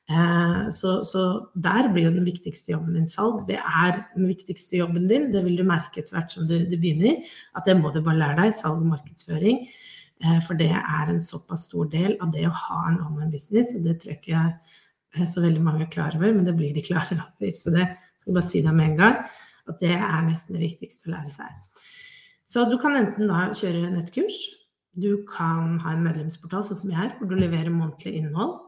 Eh, 0.05 0.61
så, 0.77 0.99
så, 1.03 1.25
der 1.57 1.89
blir 1.91 2.07
jo 2.07 2.13
den 2.15 2.29
viktigste 2.29 2.75
jobben 2.75 2.99
din 2.99 3.09
salg. 3.09 3.43
Det 3.49 3.57
er 3.59 3.99
den 4.15 4.29
viktigste 4.31 4.79
jobben 4.79 5.09
din. 5.11 5.31
Det 5.33 5.43
vil 5.47 5.59
du 5.59 5.65
merke 5.67 6.03
etter 6.03 6.19
hvert 6.19 6.37
som 6.37 6.47
du, 6.47 6.59
du 6.69 6.77
begynner, 6.77 7.25
at 7.57 7.67
det 7.67 7.79
må 7.81 7.91
du 7.91 8.03
bare 8.05 8.21
lære 8.21 8.39
deg. 8.43 8.55
Salg 8.61 8.85
og 8.85 8.93
markedsføring. 8.93 9.65
Eh, 10.23 10.39
for 10.47 10.61
det 10.61 10.71
er 10.71 11.11
en 11.11 11.23
såpass 11.23 11.67
stor 11.71 11.89
del 11.91 12.15
av 12.21 12.31
det 12.37 12.47
å 12.47 12.55
ha 12.67 12.83
en 12.93 13.01
online 13.09 13.33
business. 13.35 13.75
Og 13.75 13.83
det 13.87 13.97
tror 14.03 14.15
jeg 14.15 14.23
ikke 14.23 15.27
så 15.31 15.43
veldig 15.43 15.67
mange 15.67 15.87
er 15.87 15.91
klar 15.91 16.15
over, 16.15 16.31
men 16.31 16.47
det 16.47 16.55
blir 16.59 16.77
de 16.77 16.85
klar 16.85 17.11
over. 17.17 17.51
Så 17.57 17.75
det 17.75 17.89
skal 18.23 18.31
Jeg 18.31 18.39
bare 18.39 18.49
si 18.49 18.63
det 18.65 18.73
med 18.73 18.93
en 18.93 18.97
gang, 18.97 19.17
at 19.71 19.81
det 19.81 19.95
er 19.97 20.27
nesten 20.27 20.57
det 20.57 20.65
viktigste 20.65 21.09
å 21.09 21.15
lære 21.15 21.33
seg. 21.33 21.81
Så 22.49 22.67
du 22.69 22.77
kan 22.81 22.97
enten 22.99 23.31
da 23.31 23.49
kjøre 23.57 23.91
nettkurs, 23.93 24.37
du 24.95 25.25
kan 25.27 25.79
ha 25.83 25.95
en 25.95 26.05
medlemsportal 26.05 26.63
sånn 26.67 26.79
som 26.85 26.93
jeg 26.93 27.01
er, 27.03 27.15
hvor 27.19 27.31
du 27.31 27.39
leverer 27.39 27.73
månedlig 27.73 28.15
innhold 28.21 28.61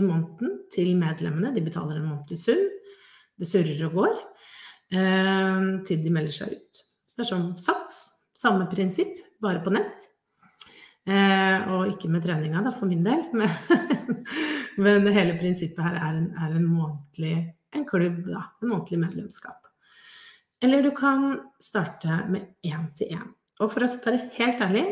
i 0.00 0.04
måneden 0.04 0.56
til 0.74 0.94
medlemmene. 0.98 1.52
De 1.54 1.62
betaler 1.62 2.00
en 2.00 2.08
månedlig 2.08 2.40
sum. 2.40 2.62
Det 3.38 3.48
surrer 3.48 3.84
og 3.86 3.98
går 4.00 4.16
eh, 4.96 5.68
til 5.86 6.02
de 6.02 6.14
melder 6.14 6.34
seg 6.34 6.56
ut. 6.56 6.80
Det 7.14 7.24
er 7.24 7.30
som 7.30 7.52
Sats. 7.60 8.08
Samme 8.40 8.64
prinsipp, 8.72 9.18
bare 9.42 9.60
på 9.62 9.72
nett. 9.74 10.08
Eh, 11.04 11.70
og 11.74 11.92
ikke 11.92 12.10
med 12.12 12.24
treninga, 12.24 12.64
da, 12.64 12.72
for 12.74 12.90
min 12.90 13.04
del. 13.06 13.26
Men, 14.80 15.02
men 15.04 15.12
hele 15.12 15.34
prinsippet 15.36 15.82
her 15.84 15.96
er 15.98 16.14
en, 16.16 16.28
er 16.40 16.54
en 16.56 16.64
månedlig 16.64 17.34
en 17.76 17.82
klubb, 17.84 18.22
da. 18.30 18.46
En 18.62 18.70
månedlig 18.70 19.00
medlemskap. 19.02 19.66
Eller 20.62 20.82
du 20.82 20.90
kan 20.96 21.38
starte 21.62 22.20
med 22.28 22.50
én-til-én. 22.66 23.30
Og 23.60 23.72
for 23.72 23.84
å 23.84 23.90
være 24.04 24.28
helt 24.36 24.60
ærlig, 24.64 24.84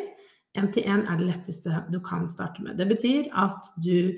én-til-én 0.57 1.05
er 1.05 1.21
det 1.21 1.29
letteste 1.29 1.83
du 1.93 1.99
kan 2.05 2.25
starte 2.29 2.65
med. 2.65 2.79
Det 2.81 2.89
betyr 2.89 3.29
at 3.37 3.69
du 3.85 4.17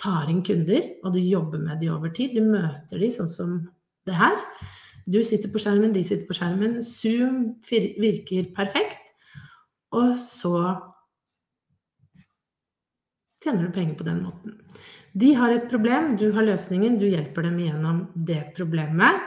tar 0.00 0.28
inn 0.32 0.42
kunder, 0.44 0.84
og 1.04 1.14
du 1.16 1.20
jobber 1.20 1.60
med 1.60 1.80
de 1.80 1.90
over 1.92 2.12
tid. 2.16 2.36
Du 2.36 2.44
møter 2.44 3.00
de 3.00 3.10
sånn 3.12 3.32
som 3.32 3.56
det 4.08 4.16
her. 4.16 4.36
Du 5.10 5.20
sitter 5.24 5.52
på 5.52 5.60
skjermen, 5.60 5.94
de 5.96 6.04
sitter 6.04 6.28
på 6.28 6.36
skjermen. 6.36 6.80
Zoom 6.84 7.56
virker 7.68 8.52
perfekt. 8.56 9.12
Og 9.96 10.14
så 10.22 10.54
tjener 13.40 13.66
du 13.66 13.74
penger 13.74 13.96
på 13.98 14.06
den 14.06 14.20
måten. 14.24 14.58
De 15.16 15.32
har 15.34 15.50
et 15.50 15.66
problem, 15.68 16.14
du 16.20 16.28
har 16.36 16.46
løsningen, 16.46 17.00
du 17.00 17.08
hjelper 17.08 17.48
dem 17.48 17.56
gjennom 17.58 18.04
det 18.14 18.44
problemet 18.54 19.24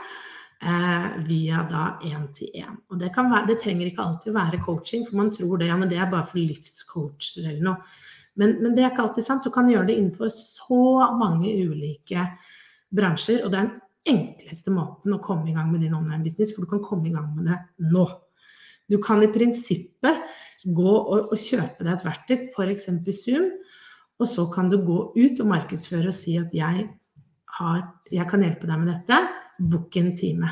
eh, 0.64 1.06
via 1.28 1.62
da 1.68 1.84
én-til-én. 2.02 2.80
Og 2.90 2.98
det, 3.00 3.12
det, 3.48 3.58
trenger 3.60 3.90
ikke 3.90 4.04
alltid 4.04 4.32
å 4.32 4.38
være 4.38 4.62
coaching, 4.64 5.06
for 5.06 5.20
man 5.20 5.30
tror 5.34 5.60
det, 5.60 5.68
ja, 5.70 5.78
men 5.80 5.90
det 5.90 6.00
er 6.00 6.10
bare 6.10 6.26
for 6.28 6.40
livscoacher 6.40 7.48
eller 7.50 7.62
noe. 7.68 7.94
Men, 8.40 8.56
men, 8.62 8.74
det 8.74 8.82
er 8.82 8.90
ikke 8.90 9.04
alltid 9.06 9.26
sant. 9.26 9.46
Du 9.46 9.54
kan 9.54 9.68
gjøre 9.70 9.88
det 9.90 9.98
innenfor 10.00 10.32
så 10.34 10.82
mange 11.18 11.52
ulike 11.54 12.26
bransjer. 12.94 13.44
Og 13.44 13.52
det 13.52 13.60
er 13.60 13.68
den 13.68 14.14
enkleste 14.14 14.74
måten 14.74 15.14
å 15.14 15.22
komme 15.22 15.50
i 15.50 15.54
gang 15.56 15.70
med 15.70 15.84
din 15.84 15.94
online 15.96 16.24
business, 16.24 16.54
for 16.54 16.66
du 16.66 16.72
kan 16.72 16.82
komme 16.84 17.10
i 17.10 17.14
gang 17.14 17.30
med 17.36 17.52
det 17.52 17.60
nå. 17.92 18.08
Du 18.90 18.98
kan 19.00 19.22
i 19.24 19.30
prinsippet 19.32 20.26
gå 20.64 20.90
og, 20.90 21.30
og 21.30 21.38
kjøpe 21.40 21.86
deg 21.86 21.94
et 21.94 22.04
verktøy, 22.04 22.36
f.eks. 22.52 22.90
Zoom, 23.22 23.48
og 24.20 24.28
så 24.30 24.44
kan 24.52 24.68
du 24.70 24.76
gå 24.84 24.98
ut 25.14 25.40
og 25.40 25.48
markedsføre 25.50 26.10
og 26.10 26.16
si 26.16 26.36
at 26.40 26.52
jeg, 26.54 26.84
har, 27.58 27.80
jeg 28.12 28.28
kan 28.30 28.44
hjelpe 28.44 28.68
deg 28.68 28.82
med 28.82 28.92
dette, 28.92 29.22
book 29.58 29.96
en 30.00 30.14
time. 30.16 30.50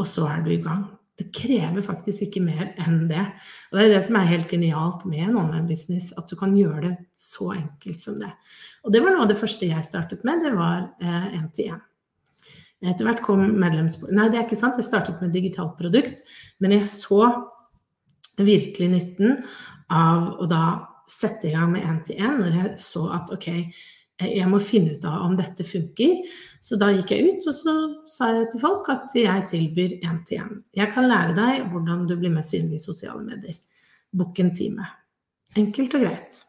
Og 0.00 0.08
så 0.08 0.26
er 0.30 0.42
du 0.44 0.50
i 0.54 0.62
gang. 0.62 0.86
Det 1.20 1.28
krever 1.36 1.84
faktisk 1.84 2.24
ikke 2.24 2.40
mer 2.40 2.70
enn 2.80 3.04
det. 3.10 3.20
Og 3.68 3.76
det 3.76 3.84
er 3.84 3.92
det 3.92 4.00
som 4.06 4.16
er 4.16 4.30
helt 4.30 4.48
genialt 4.48 5.04
med 5.08 5.26
en 5.26 5.36
online-business, 5.42 6.14
at 6.16 6.30
du 6.30 6.36
kan 6.40 6.54
gjøre 6.56 6.86
det 6.86 6.94
så 7.20 7.50
enkelt 7.58 8.00
som 8.00 8.16
det. 8.22 8.30
Og 8.86 8.94
det 8.94 9.02
var 9.04 9.12
noe 9.12 9.26
av 9.26 9.32
det 9.32 9.36
første 9.40 9.68
jeg 9.68 9.84
startet 9.84 10.24
med, 10.24 10.40
det 10.46 10.54
var 10.56 10.88
én-til-én. 11.04 11.76
Eh, 11.76 11.86
Etter 12.80 13.04
hvert 13.04 13.20
kom 13.20 13.42
medlemsbord 13.60 14.14
Nei, 14.16 14.30
det 14.32 14.38
er 14.38 14.46
ikke 14.46 14.56
sant, 14.56 14.78
jeg 14.80 14.86
startet 14.88 15.18
med 15.20 15.34
digitalt 15.36 15.74
produkt, 15.76 16.22
men 16.64 16.72
jeg 16.72 16.88
så 16.88 17.26
virkelig 18.40 18.88
nytten 18.94 19.42
av 19.92 20.30
å 20.40 20.48
da 20.48 20.64
sette 21.10 21.50
i 21.50 21.52
gang 21.52 21.74
med 21.74 21.84
én-til-én 21.84 22.38
når 22.40 22.56
jeg 22.56 22.72
så 22.80 23.04
at 23.18 23.32
ok, 23.34 23.50
jeg 24.20 24.48
må 24.50 24.60
finne 24.64 24.94
ut 24.96 25.04
av 25.08 25.24
om 25.26 25.36
dette 25.38 25.64
funker. 25.66 26.20
Så 26.60 26.76
da 26.80 26.90
gikk 26.92 27.14
jeg 27.14 27.30
ut 27.30 27.48
og 27.48 27.56
så 27.56 27.74
sa 28.10 28.30
jeg 28.36 28.50
til 28.52 28.62
folk 28.62 28.90
at 28.92 29.16
jeg 29.16 29.46
tilbyr 29.48 29.96
én-til-én. 30.04 30.60
Jeg 30.76 30.92
kan 30.92 31.08
lære 31.08 31.36
deg 31.38 31.72
hvordan 31.72 32.06
du 32.08 32.16
blir 32.20 32.34
mest 32.34 32.52
synlig 32.52 32.80
i 32.80 32.84
sosiale 32.84 33.24
medier. 33.24 33.56
Book 34.12 34.38
en 34.42 34.52
time. 34.54 34.86
Enkelt 35.58 35.94
og 35.96 36.04
greit. 36.04 36.42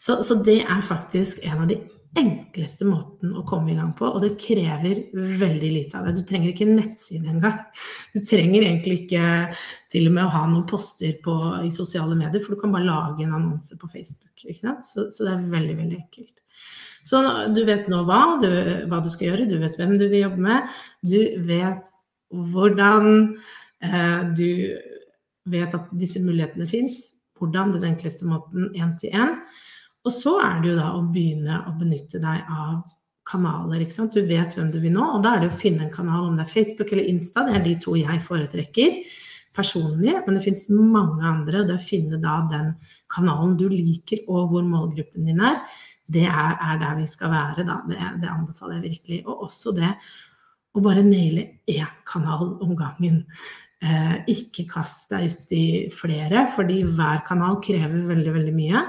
Så, 0.00 0.22
så, 0.24 0.38
det 0.44 0.62
er 0.64 0.80
faktisk 0.80 1.42
en 1.44 1.62
av 1.64 1.68
de 1.68 1.76
enkleste 2.18 2.86
måten 2.88 3.36
å 3.38 3.44
komme 3.46 3.70
i 3.70 3.76
gang 3.78 3.92
på, 3.94 4.08
og 4.08 4.24
det 4.24 4.32
krever 4.42 5.04
veldig 5.14 5.70
lite 5.70 5.98
av 5.98 6.08
deg. 6.08 6.18
Du 6.18 6.26
trenger 6.26 6.50
ikke 6.50 6.66
nettside 6.66 7.30
engang. 7.30 7.60
Du 8.14 8.18
trenger 8.26 8.64
egentlig 8.64 9.04
ikke 9.04 9.22
til 9.92 10.08
og 10.10 10.16
med 10.16 10.26
å 10.26 10.32
ha 10.34 10.42
noen 10.50 10.66
poster 10.70 11.14
på, 11.22 11.36
i 11.62 11.70
sosiale 11.74 12.18
medier, 12.18 12.42
for 12.42 12.56
du 12.56 12.62
kan 12.64 12.74
bare 12.74 12.88
lage 12.88 13.24
en 13.26 13.36
annonse 13.38 13.78
på 13.78 13.90
Facebook. 13.92 14.42
Så, 14.42 15.06
så, 15.12 15.22
det 15.22 15.30
er 15.30 15.46
veldig, 15.54 15.78
veldig 15.84 16.00
enkelt. 16.00 16.36
Så 17.06 17.22
du 17.54 17.62
vet 17.68 17.88
nå 17.88 18.02
hva 18.08 18.20
du, 18.42 18.50
hva 18.90 19.00
du, 19.04 19.08
skal 19.12 19.30
gjøre, 19.30 19.48
du 19.48 19.56
vet 19.62 19.78
hvem 19.78 19.96
du 20.00 20.06
vil 20.10 20.26
jobbe 20.26 20.44
med, 20.44 20.76
du 21.06 21.20
vet 21.46 21.88
hvordan 22.30 23.08
eh, 23.82 24.20
Du 24.38 24.50
vet 25.50 25.72
at 25.74 25.88
disse 25.98 26.20
mulighetene 26.22 26.66
fins, 26.68 27.00
hvordan 27.40 27.72
den 27.74 27.88
enkleste 27.94 28.28
måten 28.28 28.68
én 28.76 28.92
til 29.00 29.14
én. 29.16 29.38
Og 30.08 30.14
så 30.16 30.36
er 30.40 30.60
det 30.62 30.72
jo 30.72 30.78
da 30.78 30.90
å 30.96 31.04
begynne 31.12 31.62
å 31.68 31.74
benytte 31.76 32.20
deg 32.22 32.46
av 32.48 32.84
kanaler. 33.30 33.82
ikke 33.82 33.96
sant? 33.96 34.16
Du 34.16 34.26
vet 34.26 34.54
hvem 34.56 34.70
du 34.72 34.78
vil 34.82 34.94
nå, 34.94 35.04
og 35.16 35.24
da 35.24 35.36
er 35.36 35.44
det 35.44 35.50
å 35.52 35.60
finne 35.60 35.86
en 35.86 35.92
kanal, 35.92 36.28
om 36.28 36.38
det 36.38 36.46
er 36.46 36.54
Facebook 36.54 36.92
eller 36.92 37.10
Insta, 37.10 37.44
det 37.46 37.58
er 37.58 37.66
de 37.66 37.76
to 37.82 37.96
jeg 37.98 38.24
foretrekker 38.24 38.96
personlig, 39.56 40.14
men 40.24 40.36
det 40.36 40.44
finnes 40.44 40.66
mange 40.70 41.24
andre. 41.26 41.64
Det 41.68 41.76
å 41.76 41.84
finne 41.84 42.20
da 42.22 42.40
den 42.50 42.74
kanalen 43.12 43.56
du 43.60 43.66
liker, 43.70 44.24
og 44.30 44.52
hvor 44.52 44.66
målgruppen 44.66 45.28
din 45.28 45.42
er, 45.44 45.62
det 46.10 46.26
er, 46.26 46.56
er 46.58 46.78
der 46.80 46.98
vi 46.98 47.06
skal 47.06 47.32
være, 47.34 47.64
da. 47.66 47.80
Det, 47.86 47.98
det, 48.22 48.30
anbefaler 48.30 48.78
jeg 48.78 48.86
virkelig. 48.88 49.22
Og 49.28 49.46
også 49.46 49.74
det 49.76 49.90
å 50.74 50.82
bare 50.82 51.04
naile 51.06 51.46
én 51.70 51.90
kanal 52.08 52.56
om 52.62 52.76
gangen. 52.78 53.24
Eh, 53.80 54.16
ikke 54.30 54.66
kast 54.70 55.10
deg 55.12 55.30
ut 55.30 55.54
i 55.56 55.64
flere, 55.94 56.44
fordi 56.52 56.82
hver 56.86 57.22
kanal 57.26 57.60
krever 57.64 58.10
veldig, 58.10 58.34
veldig 58.36 58.54
mye. 58.54 58.84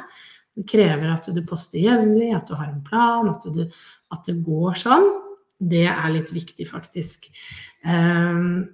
Det 0.62 0.68
krever 0.70 1.10
at 1.10 1.26
du 1.34 1.42
poster 1.48 1.82
jevnlig, 1.82 2.30
at 2.38 2.46
du 2.46 2.54
har 2.54 2.70
en 2.70 2.84
plan, 2.86 3.30
at, 3.32 3.48
du, 3.50 3.64
at, 4.14 4.22
det 4.28 4.38
går 4.46 4.78
sånn. 4.78 5.08
Det 5.58 5.88
er 5.90 6.14
litt 6.14 6.30
viktig, 6.34 6.68
faktisk. 6.70 7.26
Um, 7.82 8.70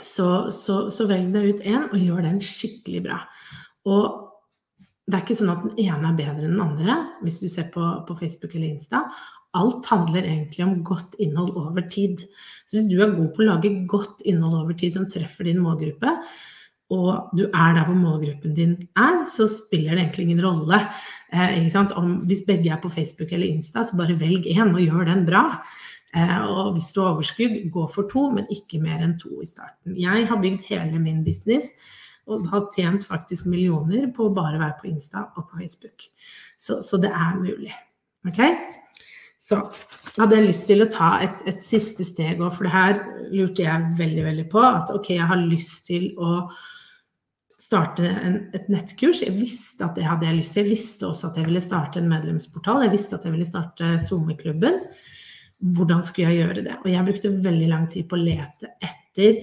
så, 0.00 0.48
så, 0.54 0.84
så, 0.92 1.06
velg 1.10 1.34
deg 1.34 1.50
ut 1.50 1.64
én, 1.66 1.88
og 1.90 1.98
gjør 1.98 2.22
den 2.28 2.38
skikkelig 2.44 3.02
bra. 3.08 3.18
Og 3.90 4.30
det 5.10 5.18
er 5.18 5.24
ikke 5.24 5.38
sånn 5.40 5.52
at 5.52 5.66
den 5.66 5.82
ene 5.88 6.12
er 6.12 6.16
bedre 6.20 6.46
enn 6.46 6.54
den 6.54 6.62
andre, 6.64 6.96
hvis 7.24 7.40
du 7.42 7.48
ser 7.50 7.68
på, 7.74 7.82
på, 8.06 8.16
Facebook 8.20 8.54
eller 8.54 8.70
Insta. 8.70 9.02
Alt 9.58 9.88
handler 9.90 10.22
egentlig 10.22 10.62
om 10.62 10.76
godt 10.86 11.16
innhold 11.18 11.56
over 11.58 11.82
tid. 11.90 12.22
Så 12.70 12.78
hvis 12.78 12.86
du 12.86 13.00
er 13.02 13.16
god 13.16 13.32
på 13.34 13.42
å 13.42 13.48
lage 13.48 13.72
godt 13.90 14.22
innhold 14.30 14.60
over 14.60 14.78
tid 14.78 14.94
som 14.94 15.08
treffer 15.10 15.50
din 15.50 15.58
målgruppe, 15.64 16.14
og 16.90 17.30
du 17.38 17.44
er 17.46 17.76
der 17.76 17.84
hvor 17.86 17.94
målgruppen 17.94 18.54
din 18.56 18.72
er, 18.98 19.22
så 19.30 19.46
spiller 19.50 19.94
det 19.94 20.02
egentlig 20.02 20.26
ingen 20.26 20.42
rolle. 20.42 20.80
Eh, 21.32 21.68
om, 21.96 22.16
hvis 22.26 22.42
begge 22.46 22.72
er 22.72 22.80
på 22.82 22.90
Facebook 22.90 23.32
eller 23.32 23.46
Insta, 23.46 23.84
så 23.84 23.96
bare 23.96 24.18
velg 24.18 24.48
én 24.50 24.74
og 24.74 24.82
gjør 24.82 25.06
den 25.06 25.22
bra. 25.26 25.44
Eh, 26.16 26.38
og 26.50 26.72
hvis 26.74 26.90
du 26.92 27.00
har 27.00 27.14
overskudd, 27.14 27.70
gå 27.70 27.86
for 27.94 28.10
to, 28.10 28.26
men 28.34 28.50
ikke 28.50 28.82
mer 28.82 29.04
enn 29.04 29.14
to 29.18 29.38
i 29.38 29.46
starten. 29.46 29.94
Jeg 29.94 30.26
har 30.26 30.42
bygd 30.42 30.66
hele 30.66 30.98
min 30.98 31.22
business 31.24 31.70
og 32.30 32.48
har 32.50 32.66
tjent 32.74 33.06
faktisk 33.06 33.46
millioner 33.46 34.10
på 34.14 34.26
å 34.26 34.34
bare 34.34 34.58
være 34.58 34.78
på 34.80 34.90
Insta 34.90 35.28
og 35.36 35.46
på 35.46 35.62
Facebook. 35.62 36.10
Så, 36.58 36.82
så 36.86 36.98
det 37.00 37.10
er 37.14 37.38
mulig. 37.38 37.72
Ok? 38.26 38.42
Så 39.40 39.56
hadde 40.18 40.36
jeg 40.36 40.50
lyst 40.50 40.66
til 40.68 40.84
å 40.84 40.90
ta 40.92 41.14
et, 41.24 41.40
et 41.48 41.62
siste 41.62 42.04
steg 42.04 42.42
òg, 42.42 42.52
for 42.54 42.66
det 42.66 42.74
her 42.74 43.00
lurte 43.32 43.64
jeg 43.64 43.94
veldig, 43.98 44.26
veldig 44.26 44.46
på. 44.52 44.60
At 44.60 44.92
ok, 44.94 45.14
jeg 45.16 45.30
har 45.30 45.40
lyst 45.40 45.86
til 45.88 46.10
å 46.20 46.42
starte 47.60 48.08
en, 48.08 48.36
et 48.56 48.68
nettkurs. 48.72 49.22
Jeg 49.24 49.36
visste 49.36 49.84
at 49.84 49.98
det 49.98 50.06
hadde 50.08 50.28
jeg 50.28 50.38
lyst 50.40 50.54
til. 50.56 50.64
Jeg 50.64 50.74
visste 50.78 51.08
også 51.10 51.30
at 51.30 51.40
jeg 51.40 51.48
ville 51.48 51.62
starte 51.64 52.00
en 52.00 52.10
medlemsportal. 52.10 52.84
Jeg 52.86 52.94
visste 52.94 53.18
at 53.18 53.26
jeg 53.26 53.34
ville 53.34 53.48
starte 53.48 53.94
SoMe-klubben. 54.06 54.80
Hvordan 55.76 56.04
skulle 56.06 56.30
jeg 56.30 56.46
gjøre 56.46 56.62
det? 56.64 56.76
Og 56.80 56.88
jeg 56.88 57.08
brukte 57.08 57.34
veldig 57.48 57.66
lang 57.68 57.88
tid 57.90 58.06
på 58.08 58.16
å 58.16 58.22
lete 58.22 58.72
etter 58.80 59.42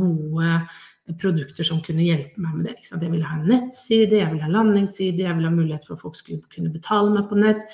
gode 0.00 0.54
produkter 1.20 1.66
som 1.66 1.82
kunne 1.84 2.06
hjelpe 2.06 2.40
meg 2.40 2.54
med 2.56 2.70
det. 2.70 2.76
Jeg 2.88 3.10
ville 3.10 3.26
ha 3.26 3.36
en 3.36 3.48
nettside, 3.50 4.20
jeg 4.20 4.30
ville 4.30 4.46
ha 4.46 4.52
landingsside, 4.54 5.26
jeg 5.26 5.36
ville 5.36 5.50
ha 5.50 5.56
mulighet 5.56 5.86
for 5.86 5.96
at 5.96 6.04
folk 6.04 6.16
skulle 6.18 6.54
kunne 6.54 6.72
betale 6.72 7.12
meg 7.12 7.26
på 7.28 7.40
nett. 7.40 7.66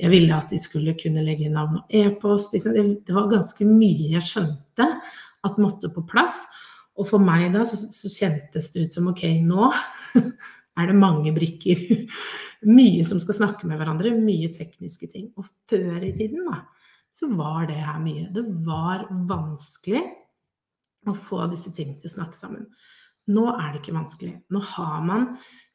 Jeg 0.00 0.10
ville 0.10 0.34
at 0.34 0.50
de 0.50 0.58
skulle 0.58 0.96
kunne 0.98 1.22
legge 1.22 1.52
navn 1.52 1.82
og 1.82 1.94
e-post. 1.94 2.56
Det 2.56 3.14
var 3.14 3.30
ganske 3.30 3.66
mye 3.68 4.10
jeg 4.16 4.26
skjønte 4.26 4.88
at 5.46 5.62
måtte 5.62 5.92
på 5.92 6.02
plass. 6.08 6.42
Og 7.00 7.08
for 7.08 7.22
meg 7.24 7.48
da 7.54 7.64
så, 7.68 7.78
så 7.88 8.10
kjentes 8.12 8.70
det 8.74 8.86
ut 8.86 8.96
som 8.98 9.08
ok, 9.12 9.24
nå 9.44 9.70
er 10.78 10.90
det 10.90 10.98
mange 10.98 11.32
brikker. 11.36 11.82
mye 12.78 13.02
som 13.06 13.20
skal 13.22 13.38
snakke 13.40 13.68
med 13.68 13.80
hverandre, 13.80 14.14
mye 14.14 14.50
tekniske 14.54 15.08
ting. 15.10 15.30
Og 15.36 15.48
før 15.70 16.04
i 16.04 16.12
tiden, 16.14 16.46
da, 16.46 16.62
så 17.12 17.28
var 17.32 17.66
det 17.70 17.80
her 17.80 18.00
mye. 18.02 18.28
Det 18.34 18.44
var 18.66 19.06
vanskelig 19.28 20.02
å 21.08 21.14
få 21.18 21.46
disse 21.50 21.72
tingene 21.74 21.98
til 21.98 22.10
å 22.10 22.16
snakke 22.16 22.38
sammen. 22.38 22.68
Nå 23.32 23.46
er 23.54 23.70
det 23.70 23.82
ikke 23.82 23.96
vanskelig. 23.96 24.36
Nå 24.50 24.62
har 24.74 25.02
man 25.06 25.28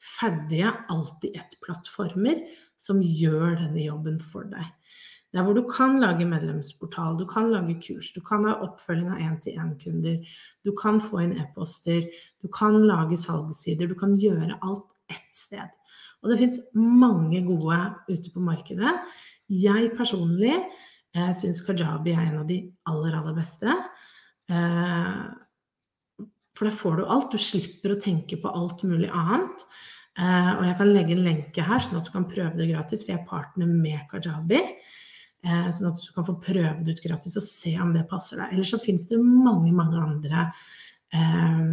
ferdige 0.04 0.74
alltid 0.92 1.38
ett-plattformer 1.40 2.44
som 2.80 3.00
gjør 3.02 3.56
denne 3.62 3.86
jobben 3.86 4.20
for 4.24 4.48
deg. 4.52 4.68
Der 5.36 5.44
hvor 5.44 5.58
du 5.58 5.64
kan 5.68 5.98
lage 6.00 6.26
medlemsportal, 6.26 7.18
du 7.20 7.26
kan 7.28 7.50
lage 7.52 7.76
kurs, 7.84 8.14
du 8.16 8.22
kan 8.24 8.46
ha 8.48 8.56
oppfølging 8.64 9.10
av 9.12 9.24
én-til-én-kunder, 9.26 10.22
du 10.64 10.72
kan 10.80 11.02
få 11.04 11.26
inn 11.26 11.36
e-poster, 11.42 12.08
du 12.42 12.48
kan 12.48 12.78
lage 12.88 13.20
salgssider, 13.20 13.90
du 13.92 13.98
kan 14.00 14.16
gjøre 14.16 14.56
alt 14.62 14.96
ett 15.12 15.36
sted. 15.36 15.74
Og 16.24 16.32
det 16.32 16.40
fins 16.40 16.62
mange 16.76 17.42
gode 17.46 17.80
ute 18.08 18.32
på 18.34 18.44
markedet. 18.44 18.94
Jeg 19.52 19.92
personlig 20.00 20.54
eh, 20.56 21.34
syns 21.38 21.62
Kajabi 21.66 22.16
er 22.16 22.24
en 22.26 22.40
av 22.42 22.48
de 22.50 22.62
aller, 22.90 23.20
aller 23.20 23.36
beste. 23.38 23.76
Eh, 24.52 25.20
for 26.58 26.68
da 26.68 26.74
får 26.74 26.98
du 26.98 27.06
alt. 27.06 27.36
Du 27.36 27.42
slipper 27.42 27.94
å 27.94 28.02
tenke 28.02 28.40
på 28.42 28.52
alt 28.52 28.82
mulig 28.88 29.12
annet. 29.14 29.68
Eh, 30.18 30.54
og 30.56 30.64
jeg 30.66 30.78
kan 30.80 30.94
legge 30.96 31.14
en 31.14 31.26
lenke 31.28 31.68
her, 31.68 31.84
sånn 31.84 32.00
at 32.00 32.08
du 32.10 32.16
kan 32.16 32.26
prøve 32.30 32.58
det 32.58 32.72
gratis, 32.72 33.04
for 33.04 33.14
jeg 33.14 33.22
er 33.22 33.30
partner 33.30 33.70
med 33.70 34.08
Kajabi. 34.10 34.64
Sånn 35.46 35.92
at 35.92 36.02
du 36.02 36.12
kan 36.16 36.26
få 36.28 36.38
prøve 36.42 36.84
det 36.84 36.98
ut 36.98 37.04
gratis 37.04 37.38
og 37.40 37.46
se 37.46 37.76
om 37.82 37.94
det 37.96 38.08
passer 38.10 38.42
deg. 38.42 38.54
Eller 38.54 38.68
så 38.68 38.80
finnes 38.82 39.08
det 39.10 39.20
mange, 39.22 39.72
mange 39.76 40.02
andre 40.02 40.48
eh, 41.14 41.64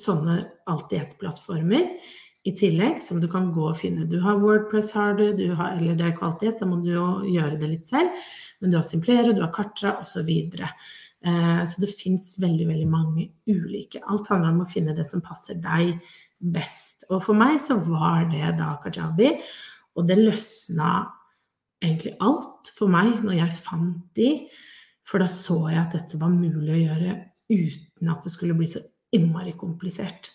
sånne 0.00 0.38
alt-i-ett-plattformer 0.72 1.90
i 2.42 2.52
tillegg, 2.58 2.98
som 3.02 3.20
du 3.22 3.28
kan 3.30 3.52
gå 3.54 3.68
og 3.70 3.78
finne. 3.78 4.08
Du 4.10 4.18
har 4.24 4.40
Wordpress, 4.42 4.90
har 4.96 5.14
du, 5.18 5.28
du 5.38 5.52
har, 5.58 5.76
eller 5.76 5.94
det 5.98 6.08
er 6.08 6.16
kvalitet, 6.18 6.58
da 6.58 6.66
må 6.66 6.80
du 6.82 6.90
jo 6.96 7.06
gjøre 7.28 7.60
det 7.60 7.70
litt 7.70 7.86
selv. 7.90 8.24
Men 8.62 8.72
du 8.72 8.78
har 8.78 8.86
Simplere, 8.86 9.34
du 9.34 9.44
har 9.44 9.52
Kartra 9.54 9.94
osv. 10.00 10.26
Så, 10.26 10.72
eh, 11.28 11.62
så 11.68 11.84
det 11.84 11.92
fins 11.94 12.34
veldig, 12.42 12.66
veldig 12.72 12.90
mange 12.90 13.28
ulike. 13.46 14.02
Alt 14.02 14.32
handler 14.32 14.56
om 14.56 14.64
å 14.64 14.70
finne 14.70 14.96
det 14.96 15.06
som 15.10 15.22
passer 15.22 15.60
deg 15.62 15.94
best. 16.42 17.06
Og 17.12 17.22
for 17.22 17.38
meg 17.38 17.60
så 17.62 17.78
var 17.78 18.26
det 18.32 18.56
da 18.58 18.74
Kajabi, 18.82 19.36
og 19.94 20.08
det 20.08 20.18
løsna 20.18 20.92
egentlig 21.82 22.14
alt 22.22 22.70
for 22.76 22.92
meg 22.92 23.20
når 23.24 23.40
jeg 23.40 23.58
fant 23.64 24.06
de, 24.16 24.30
for 25.08 25.22
da 25.22 25.28
så 25.30 25.58
jeg 25.72 25.80
at 25.82 25.96
dette 25.96 26.20
var 26.20 26.32
mulig 26.32 26.72
å 26.72 26.80
gjøre 26.80 27.18
uten 27.52 28.12
at 28.12 28.24
det 28.24 28.32
skulle 28.32 28.56
bli 28.56 28.68
så 28.70 28.80
innmari 29.12 29.52
komplisert. 29.58 30.30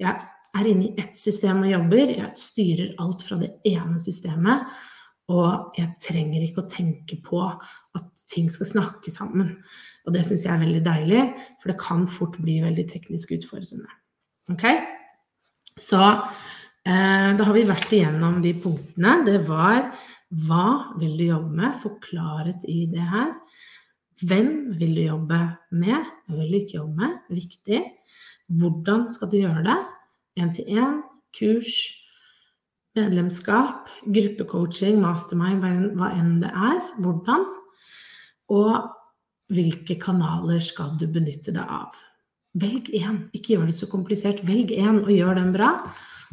Jeg 0.00 0.12
er 0.56 0.68
inne 0.68 0.88
i 0.88 0.94
ett 1.00 1.18
system 1.18 1.62
og 1.64 1.70
jobber, 1.70 2.14
jeg 2.16 2.30
styrer 2.38 2.96
alt 3.02 3.22
fra 3.24 3.38
det 3.40 3.52
ene 3.70 4.00
systemet, 4.02 4.66
og 5.30 5.78
jeg 5.78 5.94
trenger 6.02 6.42
ikke 6.42 6.64
å 6.64 6.70
tenke 6.70 7.20
på 7.22 7.40
at 7.46 8.24
ting 8.30 8.48
skal 8.50 8.66
snakke 8.66 9.12
sammen. 9.14 9.52
Og 10.06 10.14
det 10.14 10.24
syns 10.26 10.46
jeg 10.46 10.52
er 10.54 10.62
veldig 10.62 10.82
deilig, 10.86 11.24
for 11.62 11.70
det 11.70 11.82
kan 11.82 12.06
fort 12.10 12.38
bli 12.42 12.58
veldig 12.64 12.86
teknisk 12.90 13.36
utfordrende. 13.38 13.90
Ok? 14.50 14.64
Så 15.78 16.00
eh, 16.00 17.28
da 17.38 17.46
har 17.46 17.54
vi 17.54 17.66
vært 17.68 17.94
igjennom 17.94 18.40
de 18.42 18.56
punktene. 18.58 19.20
Det 19.26 19.38
var 19.46 19.92
hva 20.30 20.94
vil 21.00 21.16
du 21.18 21.24
jobbe 21.26 21.56
med? 21.58 21.78
Få 21.82 21.96
klarhet 22.02 22.66
i 22.70 22.84
det 22.90 23.02
her. 23.02 23.32
Hvem 24.22 24.50
vil 24.78 24.92
du 24.94 25.02
jobbe 25.08 25.38
med? 25.74 26.10
Hvem 26.28 26.42
vil 26.42 26.52
du 26.52 26.58
ikke 26.60 26.76
jobbe 26.76 27.00
med? 27.00 27.16
Viktig. 27.34 27.80
Hvordan 28.60 29.08
skal 29.10 29.30
du 29.30 29.40
gjøre 29.40 29.64
det? 29.66 29.78
Én-til-én, 30.38 31.00
kurs, 31.34 31.72
medlemskap, 32.98 33.90
gruppecoaching, 34.06 35.00
mastermind, 35.02 35.96
hva 35.98 36.12
enn 36.14 36.38
det 36.42 36.52
er. 36.54 36.78
Hvordan? 37.02 37.48
Og 38.54 38.90
hvilke 39.50 39.98
kanaler 39.98 40.62
skal 40.62 40.94
du 40.98 41.08
benytte 41.10 41.54
deg 41.54 41.66
av? 41.66 41.98
Velg 42.60 42.90
én. 42.94 43.24
Ikke 43.34 43.56
gjør 43.56 43.70
det 43.70 43.76
så 43.78 43.90
komplisert. 43.90 44.44
Velg 44.46 44.70
én 44.74 45.02
og 45.02 45.10
gjør 45.10 45.38
den 45.38 45.52
bra. 45.54 45.74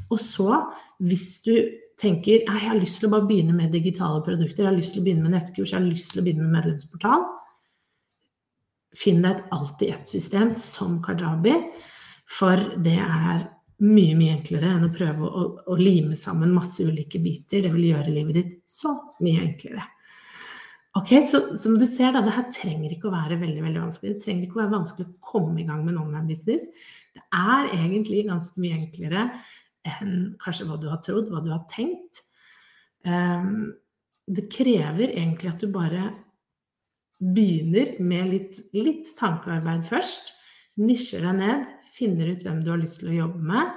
Og 0.10 0.21
så, 0.21 0.63
hvis 1.01 1.41
du 1.45 1.53
tenker 1.97 2.43
jeg 2.43 2.62
har 2.62 2.77
lyst 2.77 3.01
til 3.01 3.10
å 3.10 3.15
bare 3.15 3.27
begynne 3.29 3.55
med 3.57 3.73
digitale 3.73 4.21
produkter, 4.25 4.63
jeg 4.63 4.69
har 4.69 4.77
lyst 4.77 4.93
til 4.95 5.01
å 5.01 5.07
begynne 5.07 5.25
med 5.25 5.33
nettkurs, 5.33 5.71
jeg 5.71 5.79
har 5.79 5.88
lyst 5.88 6.13
til 6.13 6.21
å 6.21 6.25
begynne 6.27 6.45
med 6.45 6.60
medlemsportal, 6.60 7.27
finn 8.97 9.21
deg 9.25 9.36
et 9.38 9.53
alltid-ett-system 9.55 10.53
som 10.62 10.99
Kajabi, 11.05 11.55
for 12.38 12.62
det 12.83 12.97
er 13.01 13.45
mye, 13.86 14.15
mye 14.17 14.38
enklere 14.38 14.71
enn 14.73 14.88
å 14.88 14.93
prøve 14.93 15.27
å, 15.27 15.43
å, 15.69 15.77
lime 15.77 16.17
sammen 16.17 16.55
masse 16.55 16.86
ulike 16.86 17.21
biter. 17.21 17.62
Det 17.63 17.71
vil 17.73 17.91
gjøre 17.91 18.13
livet 18.13 18.39
ditt 18.39 18.55
så 18.69 18.95
mye 19.23 19.43
enklere. 19.43 19.86
Ok, 20.97 21.12
Så 21.29 21.41
som 21.62 21.75
du 21.77 21.86
ser, 21.86 22.10
da, 22.15 22.23
det 22.25 22.33
her 22.33 22.47
trenger 22.49 22.93
ikke 22.93 23.12
å 23.12 23.13
være 23.13 23.38
veldig 23.38 23.62
veldig 23.67 23.83
vanskelig. 23.83 24.15
Det 24.15 24.23
trenger 24.25 24.47
ikke 24.47 24.57
å 24.57 24.63
være 24.63 24.73
vanskelig 24.73 25.05
å 25.05 25.17
komme 25.21 25.62
i 25.62 25.67
gang 25.67 25.83
med 25.86 25.93
en 25.93 26.01
online 26.07 26.29
business. 26.29 26.65
Det 27.13 27.21
er 27.38 27.69
egentlig 27.75 28.25
ganske 28.25 28.63
mye 28.63 28.79
enklere 28.79 29.27
enn 29.88 30.32
kanskje 30.41 30.67
hva 30.69 30.78
du 30.82 30.88
har 30.91 31.02
trodd, 31.06 31.30
hva 31.32 31.41
du 31.43 31.52
har 31.54 31.65
tenkt. 31.71 32.23
Ehm, 33.08 33.73
det 34.28 34.50
krever 34.52 35.13
egentlig 35.13 35.52
at 35.52 35.63
du 35.63 35.71
bare 35.71 36.10
begynner 37.17 37.95
med 38.04 38.30
litt, 38.30 38.60
litt 38.76 39.13
tankearbeid 39.17 39.86
først. 39.88 40.34
Nisjer 40.78 41.23
deg 41.26 41.39
ned, 41.39 41.65
finner 41.89 42.30
ut 42.30 42.43
hvem 42.45 42.62
du 42.63 42.71
har 42.73 42.82
lyst 42.82 43.02
til 43.02 43.13
å 43.13 43.19
jobbe 43.23 43.41
med, 43.50 43.71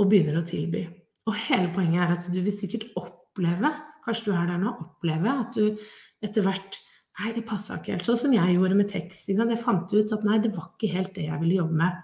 og 0.00 0.10
begynner 0.10 0.40
å 0.40 0.46
tilby. 0.48 0.86
Og 1.28 1.36
hele 1.46 1.70
poenget 1.74 2.02
er 2.02 2.14
at 2.16 2.28
du 2.32 2.40
vil 2.40 2.54
sikkert 2.54 2.88
oppleve, 2.98 3.70
kanskje 4.04 4.30
du 4.30 4.34
er 4.34 4.48
der 4.48 4.62
nå, 4.62 4.72
oppleve 4.82 5.34
at 5.44 5.58
du 5.58 5.76
etter 6.24 6.46
hvert 6.46 6.80
Nei, 7.20 7.34
det 7.36 7.42
passa 7.44 7.76
ikke 7.76 7.92
helt. 7.92 8.06
Sånn 8.08 8.16
som 8.16 8.32
jeg 8.32 8.54
gjorde 8.54 8.76
med 8.78 8.88
tekst. 8.88 9.26
Jeg 9.28 9.56
fant 9.60 9.90
ut 9.92 10.12
at 10.14 10.22
nei, 10.24 10.38
det 10.40 10.54
var 10.54 10.70
ikke 10.70 10.88
helt 10.94 11.10
det 11.18 11.26
jeg 11.26 11.40
ville 11.42 11.58
jobbe 11.58 11.76
med. 11.76 11.98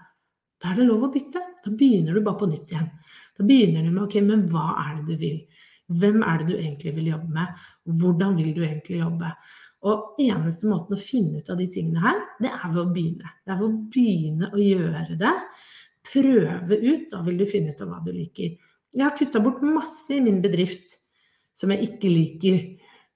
Da 0.61 0.71
er 0.71 0.79
det 0.79 0.87
lov 0.87 1.05
å 1.05 1.11
bytte. 1.13 1.43
Da 1.63 1.71
begynner 1.71 2.17
du 2.17 2.23
bare 2.25 2.39
på 2.39 2.49
nytt 2.49 2.73
igjen. 2.73 2.89
Da 3.37 3.45
begynner 3.45 3.85
du 3.85 3.91
med 3.93 4.03
ok, 4.07 4.19
men 4.25 4.45
hva 4.51 4.67
er 4.83 4.99
det 4.99 5.05
du 5.13 5.21
vil? 5.21 5.39
Hvem 5.87 6.19
er 6.25 6.41
det 6.41 6.47
du 6.49 6.57
egentlig 6.57 6.93
vil 6.97 7.11
jobbe 7.13 7.31
med? 7.37 7.65
Hvordan 8.01 8.35
vil 8.39 8.53
du 8.55 8.61
egentlig 8.65 8.99
jobbe? 8.99 9.31
Og 9.87 10.21
eneste 10.23 10.67
måten 10.67 10.97
å 10.97 11.01
finne 11.01 11.39
ut 11.39 11.51
av 11.53 11.59
de 11.61 11.67
tingene 11.71 12.01
her, 12.03 12.21
det 12.41 12.49
er 12.49 12.71
ved 12.73 12.81
å 12.81 12.91
begynne. 12.91 13.33
Det 13.45 13.53
er 13.53 13.59
ved 13.59 13.67
å 13.67 13.81
begynne 13.93 14.49
å 14.51 14.63
gjøre 14.63 15.19
det. 15.21 15.35
Prøve 16.07 16.79
ut. 16.81 17.05
Da 17.13 17.21
vil 17.27 17.37
du 17.39 17.45
finne 17.49 17.75
ut 17.75 17.83
av 17.85 17.93
hva 17.93 18.01
du 18.03 18.11
liker. 18.15 18.57
Jeg 18.97 19.03
har 19.05 19.15
kutta 19.19 19.43
bort 19.43 19.61
masse 19.63 20.15
i 20.15 20.23
min 20.23 20.41
bedrift 20.43 20.97
som 21.57 21.71
jeg 21.73 21.91
ikke 21.91 22.11
liker 22.11 22.59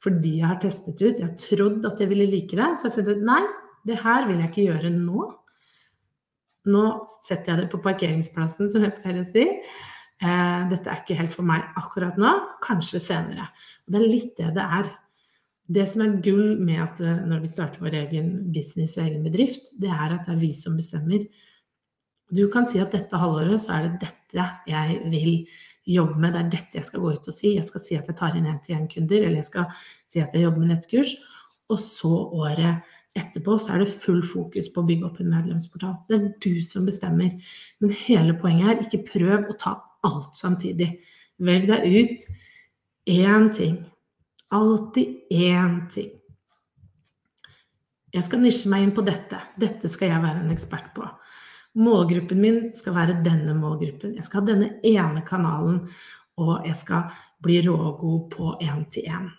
fordi 0.02 0.38
jeg 0.40 0.50
har 0.50 0.62
testet 0.62 1.02
ut. 1.02 1.20
Jeg 1.20 1.28
har 1.28 1.36
trodd 1.38 1.86
at 1.86 2.00
jeg 2.02 2.10
ville 2.10 2.30
like 2.30 2.58
det, 2.58 2.70
så 2.78 2.88
jeg 2.88 2.92
har 2.92 2.96
funnet 2.98 3.20
ut 3.20 3.28
nei, 3.28 3.42
det 3.86 3.98
her 4.02 4.26
vil 4.30 4.40
jeg 4.42 4.50
ikke 4.50 4.66
gjøre 4.66 4.94
nå. 4.96 5.28
Nå 6.70 6.84
setter 7.26 7.54
jeg 7.56 7.64
det 7.64 7.72
på 7.72 7.82
parkeringsplassen, 7.82 8.70
som 8.70 8.86
jeg 8.86 8.98
pleier 9.00 9.24
å 9.24 9.30
si. 9.30 9.46
Eh, 10.22 10.60
dette 10.70 10.92
er 10.92 11.00
ikke 11.02 11.18
helt 11.18 11.34
for 11.34 11.48
meg 11.48 11.64
akkurat 11.80 12.20
nå, 12.22 12.34
kanskje 12.62 13.02
senere. 13.02 13.48
Og 13.88 13.96
det 13.96 14.02
er 14.02 14.12
litt 14.12 14.36
det 14.38 14.52
det 14.58 14.66
er. 14.80 14.92
Det 15.72 15.86
som 15.90 16.04
er 16.06 16.20
gull 16.26 16.60
med 16.62 16.84
at 16.84 17.02
eh, 17.02 17.24
når 17.26 17.42
vi 17.42 17.50
starter 17.50 17.82
vår 17.82 17.98
egen 18.04 18.30
business 18.54 19.00
og 19.00 19.08
egen 19.08 19.26
bedrift, 19.26 19.72
det 19.82 19.90
er 19.90 20.14
at 20.14 20.28
det 20.28 20.36
er 20.36 20.44
vi 20.44 20.52
som 20.58 20.78
bestemmer. 20.78 21.26
Du 22.32 22.46
kan 22.54 22.70
si 22.70 22.80
at 22.80 22.94
dette 22.94 23.18
halvåret 23.18 23.60
så 23.64 23.80
er 23.80 23.88
det 23.88 24.06
dette 24.06 24.48
jeg 24.70 25.02
vil 25.12 25.34
jobbe 25.90 26.22
med, 26.22 26.36
det 26.36 26.44
er 26.44 26.54
dette 26.54 26.78
jeg 26.78 26.88
skal 26.88 27.02
gå 27.04 27.16
ut 27.18 27.28
og 27.28 27.36
si. 27.36 27.56
Jeg 27.58 27.68
skal 27.68 27.86
si 27.88 27.98
at 27.98 28.08
jeg 28.08 28.20
tar 28.20 28.38
inn 28.38 28.48
én-til-én-kunder, 28.52 29.26
eller 29.26 29.42
jeg 29.42 29.50
skal 29.50 29.72
si 30.06 30.22
at 30.22 30.36
jeg 30.38 30.46
jobber 30.46 30.64
med 30.64 30.76
nettkurs. 30.76 31.16
Og 31.72 31.82
så 31.82 32.12
året 32.38 32.86
Etterpå 33.18 33.58
så 33.60 33.74
er 33.76 33.84
det 33.84 33.92
full 33.92 34.22
fokus 34.24 34.70
på 34.72 34.82
å 34.82 34.88
bygge 34.88 35.08
opp 35.10 35.18
en 35.20 35.34
medlemsportal. 35.34 35.98
Det 36.08 36.18
er 36.18 36.30
du 36.44 36.62
som 36.64 36.86
bestemmer. 36.88 37.34
Men 37.84 37.98
hele 38.06 38.38
poenget 38.40 38.70
er 38.72 38.86
ikke 38.86 39.18
prøv 39.18 39.50
å 39.52 39.58
ta 39.60 39.76
alt 40.08 40.38
samtidig. 40.40 40.94
Velg 41.42 41.68
deg 41.68 41.88
ut 41.92 42.30
én 43.12 43.50
ting. 43.56 43.76
Alltid 44.52 45.34
én 45.34 45.78
ting. 45.92 46.12
Jeg 48.12 48.28
skal 48.28 48.42
nisje 48.44 48.72
meg 48.72 48.86
inn 48.86 48.96
på 48.96 49.04
dette. 49.08 49.40
Dette 49.60 49.92
skal 49.92 50.12
jeg 50.12 50.24
være 50.24 50.44
en 50.44 50.56
ekspert 50.56 50.90
på. 50.96 51.06
Målgruppen 51.80 52.42
min 52.44 52.64
skal 52.76 52.96
være 52.98 53.22
denne 53.24 53.56
målgruppen. 53.56 54.18
Jeg 54.18 54.28
skal 54.28 54.42
ha 54.42 54.50
denne 54.50 54.74
ene 54.84 55.24
kanalen, 55.28 55.86
og 56.40 56.68
jeg 56.68 56.76
skal 56.82 57.14
bli 57.44 57.62
rågod 57.64 58.26
på 58.34 58.56
én-til-én. 58.60 59.30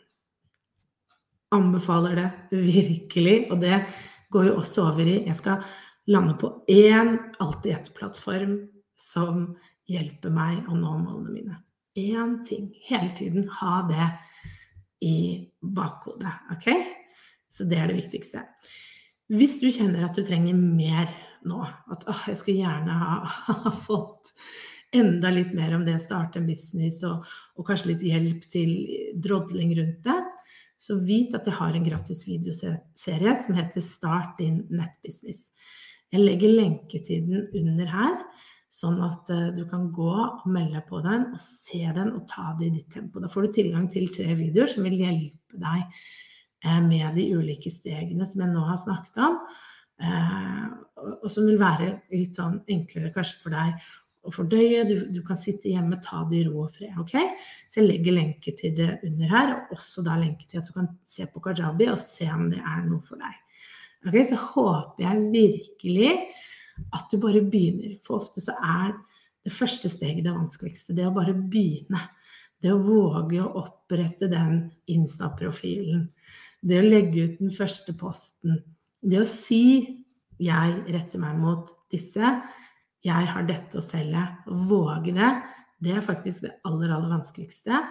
Anbefaler 1.53 2.19
det 2.19 2.63
virkelig. 2.65 3.37
Og 3.53 3.61
det 3.63 3.83
går 4.33 4.51
jo 4.51 4.59
også 4.61 4.87
over 4.89 5.09
i 5.09 5.19
Jeg 5.27 5.39
skal 5.41 5.65
lande 6.11 6.35
på 6.41 6.53
én 6.71 7.17
alltid-ett-plattform 7.43 8.57
som 8.99 9.53
hjelper 9.91 10.33
meg 10.33 10.69
å 10.69 10.77
nå 10.79 10.97
målene 11.03 11.35
mine. 11.35 11.59
Én 11.99 12.39
ting. 12.47 12.71
Hele 12.89 13.13
tiden 13.17 13.49
ha 13.61 13.83
det 13.89 14.09
i 15.05 15.17
bakhodet. 15.61 16.33
Ok? 16.55 16.71
Så 17.53 17.67
det 17.69 17.79
er 17.79 17.91
det 17.91 18.01
viktigste. 18.01 18.47
Hvis 19.33 19.59
du 19.61 19.69
kjenner 19.73 20.07
at 20.07 20.17
du 20.17 20.25
trenger 20.27 20.57
mer 20.57 21.11
nå, 21.49 21.63
at 21.65 22.05
å, 22.07 22.15
jeg 22.29 22.39
skulle 22.41 22.63
gjerne 22.63 22.97
ha, 23.01 23.17
ha, 23.49 23.73
fått 23.87 24.33
enda 24.95 25.31
litt 25.33 25.55
mer 25.57 25.75
om 25.77 25.85
det 25.87 25.97
å 25.97 26.03
starte 26.03 26.41
en 26.41 26.49
business, 26.49 27.01
og, 27.09 27.27
og 27.57 27.67
kanskje 27.67 27.93
litt 27.93 28.05
hjelp 28.07 28.47
til 28.53 28.75
drodling 29.25 29.73
rundt 29.79 30.03
det, 30.07 30.19
så 30.83 30.99
vit 31.07 31.35
at 31.39 31.47
jeg 31.47 31.55
har 31.55 31.77
en 31.79 31.87
gratis 31.87 32.25
videoserie 32.27 33.37
som 33.45 33.55
heter 33.59 33.85
Start 33.85 34.41
din 34.41 34.65
nettbusiness. 34.75 35.53
Jeg 36.13 36.25
legger 36.27 36.57
lenketiden 36.59 37.47
under 37.55 37.93
her, 37.93 38.17
Sånn 38.73 39.03
at 39.05 39.29
uh, 39.29 39.51
du 39.53 39.67
kan 39.69 39.91
gå 39.93 40.09
og 40.09 40.45
melde 40.49 40.81
på 40.89 41.03
den 41.05 41.27
og 41.35 41.41
se 41.43 41.83
den 41.93 42.15
og 42.17 42.25
ta 42.31 42.55
det 42.57 42.71
i 42.71 42.75
ditt 42.79 42.89
tempo. 42.95 43.21
Da 43.21 43.29
får 43.29 43.47
du 43.47 43.57
tilgang 43.59 43.85
til 43.93 44.09
tre 44.15 44.33
videoer 44.39 44.71
som 44.73 44.87
vil 44.87 44.97
hjelpe 44.97 45.61
deg 45.61 45.83
uh, 46.65 46.81
med 46.81 47.19
de 47.19 47.27
ulike 47.37 47.73
stegene 47.73 48.25
som 48.29 48.47
jeg 48.47 48.55
nå 48.55 48.63
har 48.71 48.81
snakket 48.81 49.21
om. 49.27 49.37
Uh, 50.01 50.73
og 51.21 51.29
som 51.31 51.45
vil 51.51 51.61
være 51.61 51.91
litt 52.15 52.41
sånn 52.41 52.63
enklere 52.73 53.13
kanskje 53.13 53.43
for 53.43 53.53
deg 53.53 53.77
å 54.23 54.33
fordøye. 54.33 54.85
Du, 54.89 54.95
du, 55.13 55.21
kan 55.27 55.39
sitte 55.41 55.71
hjemme, 55.73 55.99
ta 56.05 56.23
det 56.31 56.41
i 56.41 56.47
ro 56.47 56.65
og 56.65 56.73
fred. 56.75 56.95
ok? 57.03 57.15
Så 57.71 57.81
jeg 57.81 57.89
legger 57.89 58.17
lenke 58.19 58.55
til 58.59 58.75
det 58.79 58.91
under 59.09 59.33
her, 59.33 59.55
og 59.55 59.77
også 59.77 60.05
da 60.07 60.17
lenke 60.21 60.49
til 60.49 60.63
at 60.63 60.69
du 60.69 60.75
kan 60.77 60.91
se 61.09 61.27
på 61.29 61.43
kajabi 61.45 61.91
og 61.93 62.03
se 62.03 62.29
om 62.33 62.49
det 62.53 62.61
er 62.63 62.83
noe 62.87 63.03
for 63.05 63.23
deg. 63.23 63.39
Ok, 64.07 64.19
Så 64.29 64.39
håper 64.55 65.07
jeg 65.07 65.29
virkelig 65.35 66.13
at 66.93 67.11
du 67.11 67.19
bare 67.23 67.43
begynner. 67.45 67.99
For 68.07 68.19
ofte 68.19 68.43
så 68.43 68.57
er 68.59 68.97
det 69.43 69.55
første 69.55 69.91
steget 69.91 70.27
det 70.27 70.35
vanskeligste. 70.35 70.95
Det 70.97 71.07
å 71.07 71.15
bare 71.15 71.35
begynne. 71.35 72.03
Det 72.63 72.71
å 72.71 72.83
våge 72.83 73.41
å 73.43 73.65
opprette 73.65 74.29
den 74.31 74.69
Insta-profilen. 74.91 76.07
Det 76.63 76.79
å 76.79 76.87
legge 76.87 77.27
ut 77.27 77.41
den 77.41 77.51
første 77.55 77.95
posten. 77.99 78.61
Det 79.03 79.19
å 79.19 79.27
si 79.27 79.99
'jeg 80.39 80.85
retter 80.95 81.19
meg 81.19 81.39
mot 81.39 81.71
disse', 81.91 82.43
'jeg 83.03 83.27
har 83.27 83.43
dette 83.43 83.79
å 83.79 83.83
selge'. 83.83 84.29
Våge 84.47 85.13
det. 85.15 85.43
Det 85.83 85.97
er 85.97 86.01
faktisk 86.01 86.43
det 86.43 86.53
aller, 86.65 86.93
aller 86.95 87.11
vanskeligste. 87.11 87.83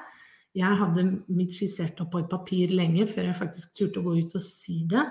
Jeg 0.56 0.78
hadde 0.80 1.24
mitt 1.32 1.54
skissert 1.56 2.00
opp 2.04 2.12
på 2.12 2.20
et 2.20 2.32
papir 2.32 2.72
lenge 2.76 3.06
før 3.08 3.30
jeg 3.30 3.40
faktisk 3.40 3.74
turte 3.76 4.00
å 4.00 4.04
gå 4.04 4.18
ut 4.20 4.36
og 4.36 4.42
si 4.42 4.84
det. 4.88 5.04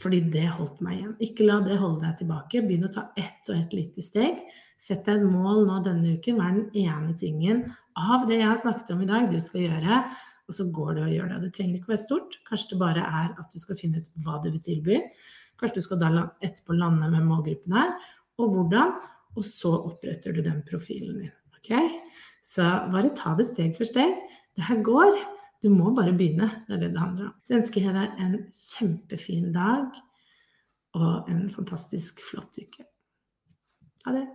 Fordi 0.00 0.20
det 0.32 0.46
holdt 0.56 0.80
meg 0.80 0.98
igjen. 0.98 1.16
Ikke 1.20 1.46
la 1.46 1.58
det 1.64 1.76
holde 1.80 2.06
deg 2.06 2.22
tilbake. 2.22 2.62
Begynn 2.64 2.88
å 2.88 2.92
ta 2.94 3.10
ett 3.20 3.50
og 3.50 3.56
ett 3.58 3.74
lite 3.76 4.02
steg. 4.02 4.38
Sett 4.80 5.04
deg 5.04 5.20
et 5.20 5.28
mål 5.28 5.66
nå 5.68 5.80
denne 5.84 6.14
uken. 6.16 6.38
Hva 6.38 6.48
er 6.48 6.56
den 6.56 6.86
ene 6.86 7.16
tingen 7.20 7.66
av 7.98 8.24
det 8.30 8.38
jeg 8.40 8.48
har 8.48 8.62
snakket 8.62 8.94
om 8.94 9.02
i 9.04 9.10
dag, 9.10 9.28
du 9.28 9.36
skal 9.42 9.66
gjøre? 9.66 10.00
Og 10.48 10.56
så 10.56 10.66
går 10.72 10.94
det 10.96 11.02
og 11.04 11.12
gjør 11.14 11.28
det. 11.34 11.42
Det 11.44 11.52
trenger 11.58 11.76
ikke 11.76 11.90
å 11.90 11.94
være 11.94 12.06
stort. 12.06 12.38
Kanskje 12.48 12.72
det 12.72 12.80
bare 12.80 13.04
er 13.04 13.28
at 13.42 13.52
du 13.52 13.60
skal 13.62 13.78
finne 13.78 14.00
ut 14.00 14.08
hva 14.24 14.40
du 14.40 14.48
vil 14.48 14.64
tilby. 14.64 15.02
Kanskje 15.60 15.82
du 15.82 15.84
skal 15.84 16.00
da 16.00 16.24
etterpå 16.40 16.74
lande 16.78 17.10
med 17.12 17.26
målgruppen 17.28 17.76
her, 17.76 17.92
og 18.44 18.54
hvordan. 18.54 18.94
Og 19.38 19.46
så 19.46 19.72
oppretter 19.78 20.34
du 20.34 20.42
den 20.44 20.62
profilen 20.66 21.20
din. 21.22 21.34
Okay? 21.60 21.90
Så 22.46 22.66
bare 22.90 23.12
ta 23.16 23.36
det 23.38 23.46
steg 23.52 23.76
for 23.78 23.88
steg. 23.88 24.16
Det 24.56 24.66
her 24.66 24.82
går. 24.84 25.18
Du 25.62 25.68
må 25.70 25.92
bare 25.94 26.16
begynne. 26.16 26.48
Det 26.66 26.76
er 26.76 26.82
det 26.84 26.92
det 26.94 27.02
handler 27.02 27.30
om. 27.30 27.34
Så 27.44 27.58
ønsker 27.60 27.84
jeg 27.84 27.94
deg 27.94 28.22
en 28.24 28.36
kjempefin 28.50 29.50
dag 29.54 30.00
og 30.98 31.30
en 31.30 31.44
fantastisk 31.52 32.22
flott 32.30 32.58
uke. 32.58 32.86
Ha 34.06 34.16
det. 34.16 34.26